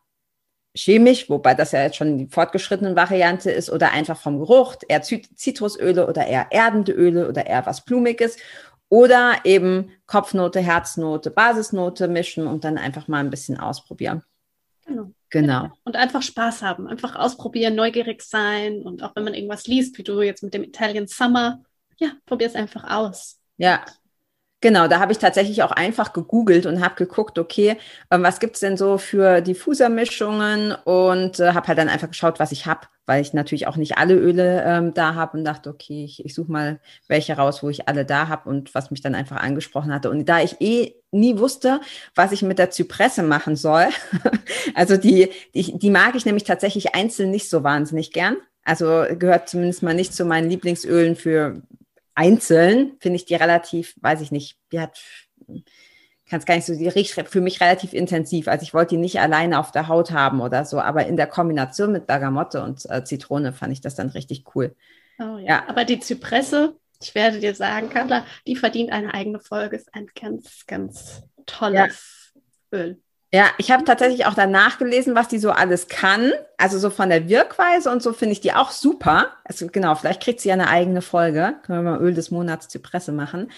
chemisch, 0.77 1.29
wobei 1.29 1.55
das 1.55 1.73
ja 1.73 1.83
jetzt 1.83 1.97
schon 1.97 2.19
die 2.19 2.29
fortgeschrittene 2.29 2.95
Variante 2.95 3.51
ist, 3.51 3.69
oder 3.69 3.91
einfach 3.91 4.21
vom 4.21 4.39
Geruch, 4.39 4.77
eher 4.89 5.03
Zitrusöle 5.03 6.07
oder 6.07 6.25
eher 6.25 6.47
erdende 6.51 6.93
Öle 6.93 7.29
oder 7.29 7.47
eher 7.47 7.67
was 7.67 7.85
Blumiges 7.85 8.37
oder 8.89 9.37
eben 9.45 9.91
Kopfnote, 10.07 10.61
Herznote, 10.61 11.31
Basisnote 11.31 12.09
mischen 12.09 12.47
und 12.47 12.65
dann 12.65 12.79
einfach 12.79 13.09
mal 13.09 13.19
ein 13.19 13.31
bisschen 13.31 13.59
ausprobieren. 13.59 14.23
Genau. 14.87 15.13
Genau. 15.31 15.71
Und 15.85 15.97
einfach 15.97 16.23
Spaß 16.23 16.63
haben, 16.63 16.87
einfach 16.87 17.15
ausprobieren, 17.15 17.75
neugierig 17.75 18.23
sein 18.23 18.83
und 18.83 19.03
auch 19.03 19.15
wenn 19.15 19.25
man 19.25 19.35
irgendwas 19.35 19.67
liest, 19.67 19.99
wie 19.99 20.03
du 20.03 20.23
jetzt 20.23 20.43
mit 20.43 20.55
dem 20.55 20.65
Italian 20.65 21.07
Summer, 21.07 21.63
ja, 21.99 22.13
probier 22.25 22.47
es 22.47 22.55
einfach 22.55 22.85
aus. 22.85 23.39
Ja, 23.59 23.85
Genau, 24.61 24.89
da 24.89 24.99
habe 24.99 25.13
ich 25.13 25.19
tatsächlich 25.19 25.63
auch 25.63 25.71
einfach 25.71 26.13
gegoogelt 26.13 26.67
und 26.67 26.83
habe 26.85 26.97
geguckt, 26.97 27.39
okay, 27.39 27.77
ähm, 28.11 28.25
was 28.25 28.41
gibt's 28.41 28.59
denn 28.59 28.77
so 28.77 28.99
für 28.99 29.41
Diffusermischungen 29.41 30.73
und 30.85 31.39
äh, 31.39 31.53
habe 31.53 31.69
halt 31.69 31.79
dann 31.79 31.89
einfach 31.89 32.09
geschaut, 32.09 32.41
was 32.41 32.51
ich 32.51 32.67
habe, 32.67 32.89
weil 33.07 33.23
ich 33.23 33.33
natürlich 33.33 33.69
auch 33.69 33.77
nicht 33.77 33.99
alle 33.99 34.15
Öle 34.15 34.65
ähm, 34.67 34.95
da 34.95 35.15
habe 35.15 35.39
und 35.39 35.45
dachte, 35.45 35.71
okay, 35.71 36.05
ich, 36.05 36.25
ich 36.25 36.35
suche 36.35 36.51
mal 36.51 36.81
welche 37.07 37.37
raus, 37.37 37.63
wo 37.63 37.69
ich 37.69 37.87
alle 37.89 38.05
da 38.05 38.27
habe 38.27 38.51
und 38.51 38.75
was 38.75 38.91
mich 38.91 39.01
dann 39.01 39.15
einfach 39.15 39.37
angesprochen 39.37 39.95
hatte. 39.95 40.11
Und 40.11 40.29
da 40.29 40.41
ich 40.41 40.61
eh 40.61 40.97
nie 41.13 41.39
wusste, 41.39 41.81
was 42.17 42.33
ich 42.33 42.43
mit 42.43 42.59
der 42.59 42.71
Zypresse 42.71 43.23
machen 43.23 43.55
soll, 43.55 43.87
also 44.75 44.97
die, 44.97 45.31
die, 45.55 45.79
die 45.79 45.91
mag 45.91 46.17
ich 46.17 46.27
nämlich 46.27 46.45
tatsächlich 46.45 46.97
einzeln 46.97 47.31
nicht 47.31 47.49
so 47.49 47.63
wahnsinnig 47.63 48.13
gern. 48.13 48.37
Also 48.65 49.05
gehört 49.17 49.49
zumindest 49.49 49.85
mal 49.85 49.95
nicht 49.95 50.13
zu 50.13 50.25
meinen 50.25 50.51
Lieblingsölen 50.51 51.15
für 51.15 51.63
einzeln 52.19 52.97
finde 52.99 53.17
ich 53.17 53.27
die 53.27 53.37
relativ, 53.37 53.95
weiß 54.01 54.21
ich 54.21 54.33
nicht, 54.33 54.59
die 54.73 54.81
hat, 54.81 55.01
kann 56.29 56.41
es 56.41 56.47
gar 56.47 56.57
nicht 56.57 56.67
so, 56.67 56.75
die 56.75 56.89
riecht 56.89 57.13
für 57.13 57.41
mich 57.41 57.61
relativ 57.61 57.93
intensiv. 57.93 58.49
Also 58.49 58.65
ich 58.65 58.75
wollte 58.75 58.97
die 58.97 59.01
nicht 59.01 59.21
alleine 59.21 59.59
auf 59.61 59.71
der 59.71 59.87
Haut 59.87 60.11
haben 60.11 60.41
oder 60.41 60.65
so, 60.65 60.81
aber 60.81 61.07
in 61.07 61.17
der 61.17 61.29
Kombination 61.29 61.93
mit 61.93 62.09
Bergamotte 62.09 62.63
und 62.63 62.91
äh, 62.91 63.05
Zitrone 63.05 63.53
fand 63.53 63.73
ich 63.73 63.81
das 63.81 63.95
dann 63.95 64.09
richtig 64.09 64.45
cool. 64.55 64.75
Oh, 65.21 65.39
ja. 65.39 65.39
ja. 65.39 65.69
Aber 65.69 65.85
die 65.85 66.01
Zypresse, 66.01 66.77
ich 67.01 67.15
werde 67.15 67.39
dir 67.39 67.55
sagen, 67.55 67.89
Carla, 67.89 68.27
die 68.49 68.57
verdient 68.57 68.91
eine 68.91 69.15
eigene 69.15 69.39
Folge, 69.39 69.77
ist 69.77 69.95
ein 69.95 70.09
ganz, 70.21 70.67
ganz 70.67 71.23
tolles 71.47 72.33
ja. 72.73 72.79
Öl. 72.79 73.01
Ja, 73.31 73.45
ich 73.59 73.71
habe 73.71 73.85
tatsächlich 73.85 74.25
auch 74.25 74.33
danach 74.33 74.79
gelesen, 74.79 75.15
was 75.15 75.29
die 75.29 75.39
so 75.39 75.51
alles 75.51 75.89
kann. 75.89 76.33
Also 76.57 76.79
so 76.79 76.89
von 76.89 77.11
der 77.11 77.29
Wirkweise 77.29 77.91
und 77.91 78.03
so 78.03 78.15
finde 78.15 78.33
ich 78.33 78.41
die 78.41 78.55
auch 78.55 78.71
super. 78.71 79.33
Also 79.45 79.67
genau, 79.67 79.95
vielleicht 79.97 80.23
kriegt 80.23 80.41
sie 80.41 80.49
ja 80.49 80.55
eine 80.55 80.69
eigene 80.69 81.03
Folge. 81.03 81.57
Können 81.63 81.85
wir 81.85 81.91
mal 81.91 82.01
Öl 82.01 82.15
des 82.15 82.31
Monats 82.31 82.69
Zypresse 82.69 83.13
machen. 83.13 83.51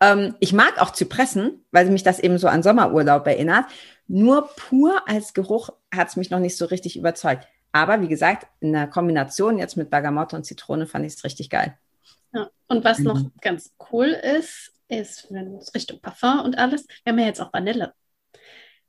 Ähm, 0.00 0.34
ich 0.40 0.52
mag 0.52 0.78
auch 0.78 0.90
Zypressen, 0.90 1.64
weil 1.72 1.88
mich 1.88 2.02
das 2.02 2.20
eben 2.20 2.36
so 2.36 2.48
an 2.48 2.62
Sommerurlaub 2.62 3.26
erinnert. 3.26 3.64
Nur 4.08 4.50
pur 4.56 5.08
als 5.08 5.32
Geruch 5.32 5.70
hat 5.94 6.08
es 6.08 6.16
mich 6.16 6.28
noch 6.28 6.40
nicht 6.40 6.58
so 6.58 6.66
richtig 6.66 6.98
überzeugt. 6.98 7.46
Aber 7.72 8.02
wie 8.02 8.08
gesagt, 8.08 8.46
in 8.60 8.74
der 8.74 8.86
Kombination 8.88 9.58
jetzt 9.58 9.76
mit 9.76 9.88
Bergamotte 9.88 10.36
und 10.36 10.44
Zitrone 10.44 10.86
fand 10.86 11.06
ich 11.06 11.14
es 11.14 11.24
richtig 11.24 11.48
geil. 11.48 11.78
Ja, 12.34 12.50
und 12.68 12.84
was 12.84 12.98
mhm. 12.98 13.04
noch 13.04 13.22
ganz 13.40 13.74
cool 13.90 14.08
ist, 14.08 14.72
ist, 14.88 15.32
wenn 15.32 15.56
es 15.56 15.74
Richtung 15.74 16.00
Parfum 16.00 16.40
und 16.40 16.58
alles, 16.58 16.86
wir 17.04 17.12
haben 17.12 17.18
ja 17.18 17.26
jetzt 17.26 17.40
auch 17.40 17.52
Vanille. 17.52 17.94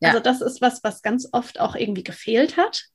Ja. 0.06 0.12
Also 0.12 0.20
das 0.20 0.42
ist 0.42 0.62
was, 0.62 0.84
was 0.84 1.02
ganz 1.02 1.30
oft 1.32 1.60
auch 1.60 1.76
irgendwie 1.76 2.04
gefehlt 2.04 2.58
hat. 2.58 2.86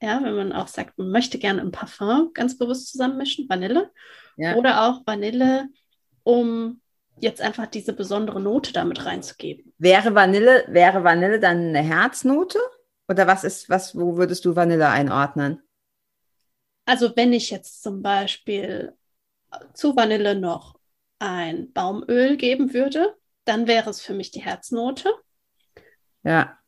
Ja, 0.00 0.22
wenn 0.22 0.34
man 0.34 0.52
auch 0.52 0.68
sagt, 0.68 0.98
man 0.98 1.10
möchte 1.10 1.38
gerne 1.38 1.62
ein 1.62 1.72
Parfum 1.72 2.32
ganz 2.34 2.58
bewusst 2.58 2.90
zusammenmischen, 2.92 3.48
Vanille. 3.48 3.90
Ja. 4.36 4.56
Oder 4.56 4.82
auch 4.82 5.02
Vanille, 5.06 5.68
um 6.22 6.80
jetzt 7.18 7.40
einfach 7.40 7.66
diese 7.66 7.94
besondere 7.94 8.40
Note 8.40 8.72
damit 8.72 9.04
reinzugeben. 9.06 9.72
Wäre 9.78 10.14
Vanille, 10.14 10.64
wäre 10.68 11.02
Vanille 11.02 11.40
dann 11.40 11.68
eine 11.68 11.82
Herznote? 11.82 12.58
Oder 13.08 13.26
was 13.26 13.44
ist, 13.44 13.70
was, 13.70 13.96
wo 13.96 14.16
würdest 14.16 14.44
du 14.44 14.56
Vanille 14.56 14.88
einordnen? 14.88 15.62
Also 16.84 17.16
wenn 17.16 17.32
ich 17.32 17.50
jetzt 17.50 17.82
zum 17.82 18.02
Beispiel 18.02 18.92
zu 19.74 19.96
Vanille 19.96 20.34
noch 20.34 20.78
ein 21.18 21.72
Baumöl 21.72 22.36
geben 22.36 22.74
würde, 22.74 23.14
dann 23.44 23.66
wäre 23.66 23.90
es 23.90 24.00
für 24.00 24.12
mich 24.12 24.30
die 24.30 24.42
Herznote. 24.42 25.10
Ja. 26.26 26.58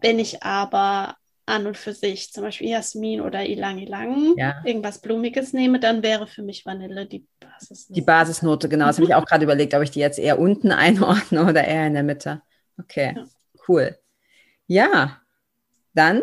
Wenn 0.00 0.18
ich 0.18 0.42
aber 0.42 1.16
an 1.44 1.66
und 1.66 1.76
für 1.76 1.92
sich 1.92 2.32
zum 2.32 2.44
Beispiel 2.44 2.68
Jasmin 2.68 3.20
oder 3.20 3.44
Ilang 3.44 3.78
Ilang 3.78 4.34
ja. 4.38 4.62
irgendwas 4.64 5.00
Blumiges 5.00 5.52
nehme, 5.52 5.80
dann 5.80 6.02
wäre 6.02 6.26
für 6.26 6.42
mich 6.42 6.64
Vanille 6.64 7.04
die 7.06 7.26
Basisnote. 7.40 7.92
Die 7.92 8.00
Basisnote, 8.00 8.68
genau. 8.68 8.86
Das 8.86 8.96
habe 8.96 9.06
ich 9.06 9.14
auch 9.14 9.26
gerade 9.26 9.44
überlegt, 9.44 9.74
ob 9.74 9.82
ich 9.82 9.90
die 9.90 10.00
jetzt 10.00 10.18
eher 10.18 10.38
unten 10.38 10.72
einordne 10.72 11.44
oder 11.44 11.64
eher 11.64 11.86
in 11.86 11.94
der 11.94 12.04
Mitte. 12.04 12.42
Okay, 12.78 13.14
ja. 13.16 13.24
cool. 13.68 13.98
Ja, 14.66 15.20
dann 15.92 16.22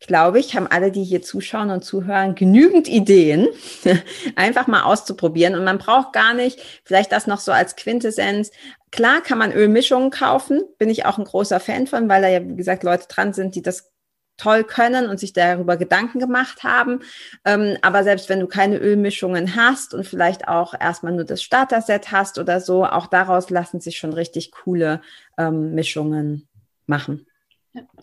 glaube 0.00 0.38
ich, 0.38 0.54
haben 0.54 0.66
alle, 0.66 0.92
die 0.92 1.04
hier 1.04 1.22
zuschauen 1.22 1.70
und 1.70 1.84
zuhören, 1.84 2.34
genügend 2.34 2.88
Ideen, 2.88 3.48
einfach 4.36 4.66
mal 4.66 4.82
auszuprobieren. 4.82 5.54
Und 5.54 5.64
man 5.64 5.78
braucht 5.78 6.12
gar 6.12 6.34
nicht, 6.34 6.60
vielleicht 6.84 7.12
das 7.12 7.26
noch 7.26 7.40
so 7.40 7.52
als 7.52 7.76
Quintessenz. 7.76 8.50
Klar 8.90 9.22
kann 9.22 9.38
man 9.38 9.52
Ölmischungen 9.52 10.10
kaufen, 10.10 10.62
bin 10.78 10.90
ich 10.90 11.06
auch 11.06 11.18
ein 11.18 11.24
großer 11.24 11.60
Fan 11.60 11.86
von, 11.86 12.08
weil 12.08 12.22
da 12.22 12.28
ja, 12.28 12.46
wie 12.46 12.56
gesagt, 12.56 12.82
Leute 12.82 13.06
dran 13.08 13.32
sind, 13.32 13.54
die 13.54 13.62
das 13.62 13.90
toll 14.36 14.64
können 14.64 15.08
und 15.08 15.18
sich 15.18 15.32
darüber 15.32 15.76
Gedanken 15.76 16.18
gemacht 16.18 16.62
haben. 16.62 17.00
Ähm, 17.44 17.78
aber 17.82 18.04
selbst 18.04 18.28
wenn 18.28 18.40
du 18.40 18.46
keine 18.46 18.76
Ölmischungen 18.76 19.56
hast 19.56 19.94
und 19.94 20.06
vielleicht 20.06 20.46
auch 20.46 20.74
erstmal 20.78 21.12
nur 21.12 21.24
das 21.24 21.42
Starter-Set 21.42 22.12
hast 22.12 22.38
oder 22.38 22.60
so, 22.60 22.84
auch 22.84 23.06
daraus 23.06 23.48
lassen 23.50 23.80
sich 23.80 23.96
schon 23.96 24.12
richtig 24.12 24.52
coole 24.52 25.00
ähm, 25.38 25.74
Mischungen 25.74 26.48
machen. 26.86 27.26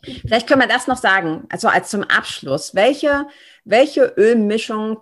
Vielleicht 0.04 0.48
können 0.48 0.62
wir 0.62 0.68
das 0.68 0.88
noch 0.88 0.98
sagen, 0.98 1.46
also 1.50 1.68
als 1.68 1.90
zum 1.90 2.04
Abschluss. 2.04 2.76
Welche, 2.76 3.28
welche 3.64 4.14
Ölmischung, 4.18 4.98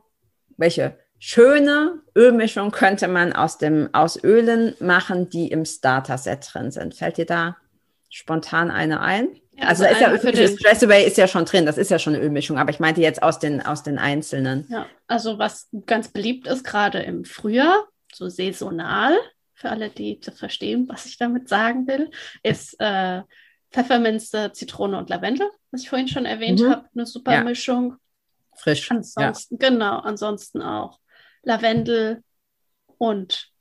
welche 0.57 0.97
schöne 1.19 2.01
Ölmischung 2.15 2.71
könnte 2.71 3.07
man 3.07 3.33
aus, 3.33 3.57
dem, 3.57 3.89
aus 3.93 4.21
Ölen 4.23 4.75
machen, 4.79 5.29
die 5.29 5.47
im 5.47 5.65
Starter-Set 5.65 6.49
drin 6.53 6.71
sind? 6.71 6.95
Fällt 6.95 7.17
dir 7.17 7.25
da 7.25 7.57
spontan 8.09 8.71
eine 8.71 9.01
ein? 9.01 9.27
Ja, 9.53 9.67
also, 9.67 9.83
also 9.83 10.05
ist 10.15 10.23
ja 10.23 10.31
das 10.31 10.53
Stress 10.53 10.83
Away 10.83 11.05
ist 11.05 11.17
ja 11.17 11.27
schon 11.27 11.45
drin, 11.45 11.65
das 11.65 11.77
ist 11.77 11.91
ja 11.91 11.99
schon 11.99 12.15
eine 12.15 12.23
Ölmischung, 12.23 12.57
aber 12.57 12.71
ich 12.71 12.79
meinte 12.79 13.01
jetzt 13.01 13.21
aus 13.21 13.39
den, 13.39 13.61
aus 13.61 13.83
den 13.83 13.99
einzelnen. 13.99 14.65
Ja, 14.69 14.87
also 15.07 15.37
was 15.37 15.69
ganz 15.85 16.07
beliebt 16.07 16.47
ist, 16.47 16.63
gerade 16.63 16.99
im 16.99 17.25
Frühjahr, 17.25 17.87
so 18.13 18.29
saisonal, 18.29 19.13
für 19.53 19.69
alle, 19.69 19.89
die 19.89 20.19
verstehen, 20.35 20.87
was 20.89 21.05
ich 21.05 21.17
damit 21.17 21.47
sagen 21.47 21.85
will, 21.85 22.09
ist 22.41 22.75
äh, 22.79 23.21
Pfefferminze, 23.71 24.51
Zitrone 24.53 24.97
und 24.97 25.09
Lavendel, 25.09 25.49
was 25.71 25.81
ich 25.81 25.89
vorhin 25.89 26.07
schon 26.07 26.25
erwähnt 26.25 26.59
mhm. 26.59 26.69
habe. 26.69 26.89
Eine 26.93 27.05
super 27.05 27.33
ja. 27.33 27.43
Mischung. 27.43 27.95
Frisch. 28.55 28.91
Ansonsten, 28.91 29.57
ja. 29.59 29.69
genau, 29.69 29.99
ansonsten 29.99 30.61
auch 30.61 30.99
Lavendel 31.43 32.23
und 32.97 33.51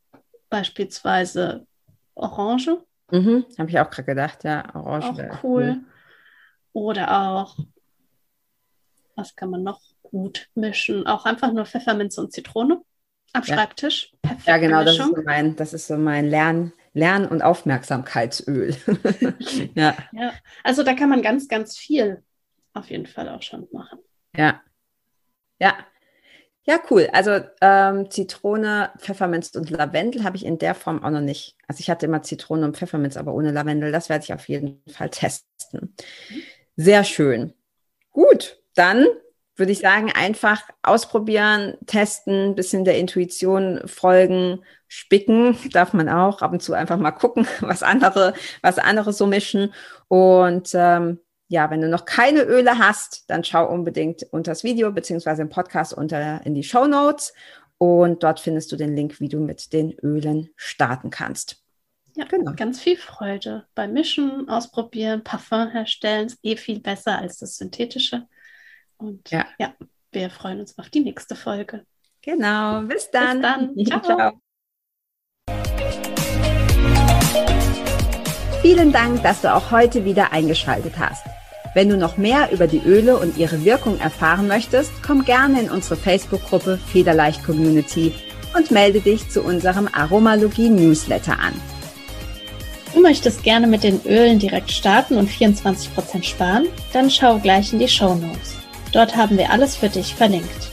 beispielsweise 0.49 1.67
Orange. 2.15 2.85
Mhm. 3.11 3.47
Habe 3.59 3.71
ich 3.71 3.79
auch 3.79 3.91
gerade 3.91 4.05
gedacht, 4.05 4.45
ja, 4.45 4.75
Orange. 4.75 5.07
Auch 5.07 5.19
cool. 5.19 5.41
cool. 5.43 5.85
Oder 6.73 7.23
auch, 7.23 7.57
was 9.17 9.35
kann 9.35 9.51
man 9.51 9.63
noch 9.63 9.81
gut 10.03 10.49
mischen? 10.55 11.07
Auch 11.07 11.25
einfach 11.25 11.53
nur 11.53 11.67
Pfefferminze 11.67 12.21
und 12.21 12.33
Zitrone 12.33 12.83
am 13.33 13.43
ja. 13.45 13.55
Schreibtisch. 13.55 14.13
Perfekte 14.23 14.51
ja, 14.51 14.59
genau, 14.59 14.85
das 14.85 14.99
ist, 14.99 15.07
so 15.07 15.23
mein, 15.25 15.57
das 15.57 15.73
ist 15.73 15.87
so 15.87 15.97
mein 15.97 16.29
Lern, 16.29 16.73
Lern- 16.93 17.29
und 17.29 17.43
Aufmerksamkeitsöl. 17.43 18.75
ja. 19.75 19.97
ja. 20.13 20.33
Also 20.65 20.83
da 20.83 20.95
kann 20.95 21.09
man 21.09 21.23
ganz, 21.23 21.49
ganz 21.49 21.77
viel 21.77 22.23
auf 22.75 22.91
jeden 22.91 23.07
Fall 23.07 23.29
auch 23.29 23.43
schon 23.43 23.69
machen. 23.73 23.99
Ja. 24.37 24.61
Ja. 25.59 25.75
Ja, 26.65 26.79
cool. 26.91 27.09
Also 27.13 27.41
ähm, 27.63 28.11
Zitrone, 28.11 28.91
Pfefferminz 28.99 29.55
und 29.57 29.71
Lavendel 29.71 30.25
habe 30.25 30.37
ich 30.37 30.45
in 30.45 30.59
der 30.59 30.75
Form 30.75 31.03
auch 31.03 31.11
noch 31.11 31.21
nicht. 31.21 31.57
Also 31.67 31.81
ich 31.81 31.89
hatte 31.89 32.07
immer 32.07 32.23
Zitrone 32.23 32.65
und 32.67 32.77
Pfefferminz, 32.77 33.17
aber 33.17 33.35
ohne 33.35 33.51
Lavendel. 33.51 33.93
Das 33.93 34.09
werde 34.09 34.25
ich 34.25 34.33
auf 34.33 34.49
jeden 34.49 34.83
Fall 34.89 35.11
testen. 35.11 35.95
Sehr 36.77 37.05
schön. 37.05 37.55
Gut, 38.11 38.61
dann 38.75 39.07
würde 39.61 39.73
ich 39.73 39.79
sagen, 39.79 40.11
einfach 40.13 40.63
ausprobieren, 40.83 41.77
testen, 41.87 42.57
bisschen 42.57 42.85
der 42.85 42.99
Intuition 42.99 43.81
folgen, 43.87 44.65
spicken, 44.89 45.57
darf 45.73 45.93
man 45.93 46.09
auch 46.09 46.43
ab 46.43 46.53
und 46.53 46.61
zu 46.63 46.73
einfach 46.73 46.99
mal 46.99 47.13
gucken, 47.13 47.47
was 47.61 47.85
andere, 47.85 48.35
was 48.63 48.79
andere 48.79 49.13
so 49.13 49.27
mischen. 49.27 49.73
Und 50.09 50.71
ähm, 50.75 51.21
ja, 51.49 51.71
wenn 51.71 51.81
du 51.81 51.89
noch 51.89 52.05
keine 52.05 52.43
Öle 52.43 52.79
hast, 52.79 53.29
dann 53.29 53.45
schau 53.45 53.69
unbedingt 53.69 54.25
unter 54.33 54.53
das 54.53 54.65
Video 54.65 54.91
beziehungsweise 54.93 55.43
im 55.43 55.49
Podcast 55.49 55.93
unter 55.93 56.45
in 56.45 56.55
die 56.55 56.65
Show 56.65 56.87
Notes 56.87 57.33
und 57.79 58.23
dort 58.23 58.41
findest 58.41 58.71
du 58.73 58.77
den 58.77 58.95
Link, 58.95 59.21
wie 59.21 59.29
du 59.29 59.39
mit 59.39 59.73
den 59.73 59.93
Ölen 60.03 60.51
starten 60.57 61.11
kannst. 61.11 61.63
Ja, 62.17 62.25
genau. 62.25 62.53
ganz 62.55 62.81
viel 62.81 62.97
Freude 62.97 63.67
beim 63.75 63.93
Mischen, 63.93 64.49
ausprobieren, 64.49 65.25
Parfum 65.25 65.71
herstellen, 65.71 66.27
ist 66.27 66.39
eh 66.43 66.57
viel 66.57 66.81
besser 66.81 67.19
als 67.19 67.39
das 67.39 67.57
synthetische. 67.57 68.27
Und 69.01 69.31
ja. 69.31 69.47
ja, 69.59 69.75
wir 70.13 70.31
freuen 70.31 70.61
uns 70.61 70.79
auf 70.79 70.91
die 70.91 71.01
nächste 71.01 71.35
Folge. 71.35 71.85
Genau, 72.23 72.83
bis 72.83 73.11
dann. 73.11 73.41
Bis 73.75 73.89
dann. 73.89 74.03
Ciao. 74.03 74.03
Ciao. 74.03 74.41
Vielen 78.61 78.93
Dank, 78.93 79.23
dass 79.23 79.41
du 79.41 79.55
auch 79.55 79.71
heute 79.71 80.05
wieder 80.05 80.33
eingeschaltet 80.33 80.99
hast. 80.99 81.25
Wenn 81.73 81.89
du 81.89 81.97
noch 81.97 82.19
mehr 82.19 82.53
über 82.53 82.67
die 82.67 82.83
Öle 82.85 83.17
und 83.17 83.39
ihre 83.39 83.65
Wirkung 83.65 83.99
erfahren 84.01 84.49
möchtest, 84.49 84.91
komm 85.03 85.25
gerne 85.25 85.63
in 85.63 85.71
unsere 85.71 85.97
Facebook-Gruppe 85.97 86.79
Federleicht 86.79 87.43
Community 87.43 88.13
und 88.55 88.71
melde 88.71 89.01
dich 89.01 89.31
zu 89.31 89.43
unserem 89.43 89.89
Aromalogie 89.93 90.69
Newsletter 90.69 91.39
an. 91.39 91.55
Du 92.93 93.01
möchtest 93.01 93.45
gerne 93.45 93.67
mit 93.67 93.85
den 93.85 94.05
Ölen 94.05 94.39
direkt 94.41 94.73
starten 94.73 95.17
und 95.17 95.31
24% 95.31 96.25
sparen? 96.25 96.67
Dann 96.93 97.09
schau 97.09 97.39
gleich 97.39 97.73
in 97.73 97.79
die 97.79 97.89
Show 97.89 98.15
Notes. 98.15 98.60
Dort 98.93 99.17
haben 99.17 99.39
wir 99.39 99.51
alles 99.51 99.77
für 99.77 99.89
dich 99.89 100.15
verlinkt. 100.15 100.71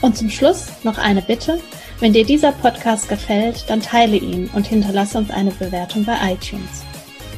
Und 0.00 0.16
zum 0.16 0.30
Schluss 0.30 0.66
noch 0.82 0.98
eine 0.98 1.22
Bitte. 1.22 1.60
Wenn 2.00 2.12
dir 2.12 2.26
dieser 2.26 2.52
Podcast 2.52 3.08
gefällt, 3.08 3.64
dann 3.68 3.80
teile 3.80 4.16
ihn 4.16 4.50
und 4.54 4.66
hinterlasse 4.66 5.18
uns 5.18 5.30
eine 5.30 5.52
Bewertung 5.52 6.04
bei 6.04 6.16
iTunes. 6.32 6.84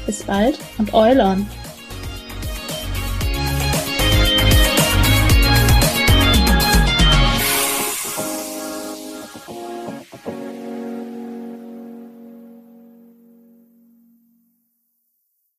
Bis 0.06 0.22
bald 0.22 0.58
und 0.78 0.94
Eulon! 0.94 1.46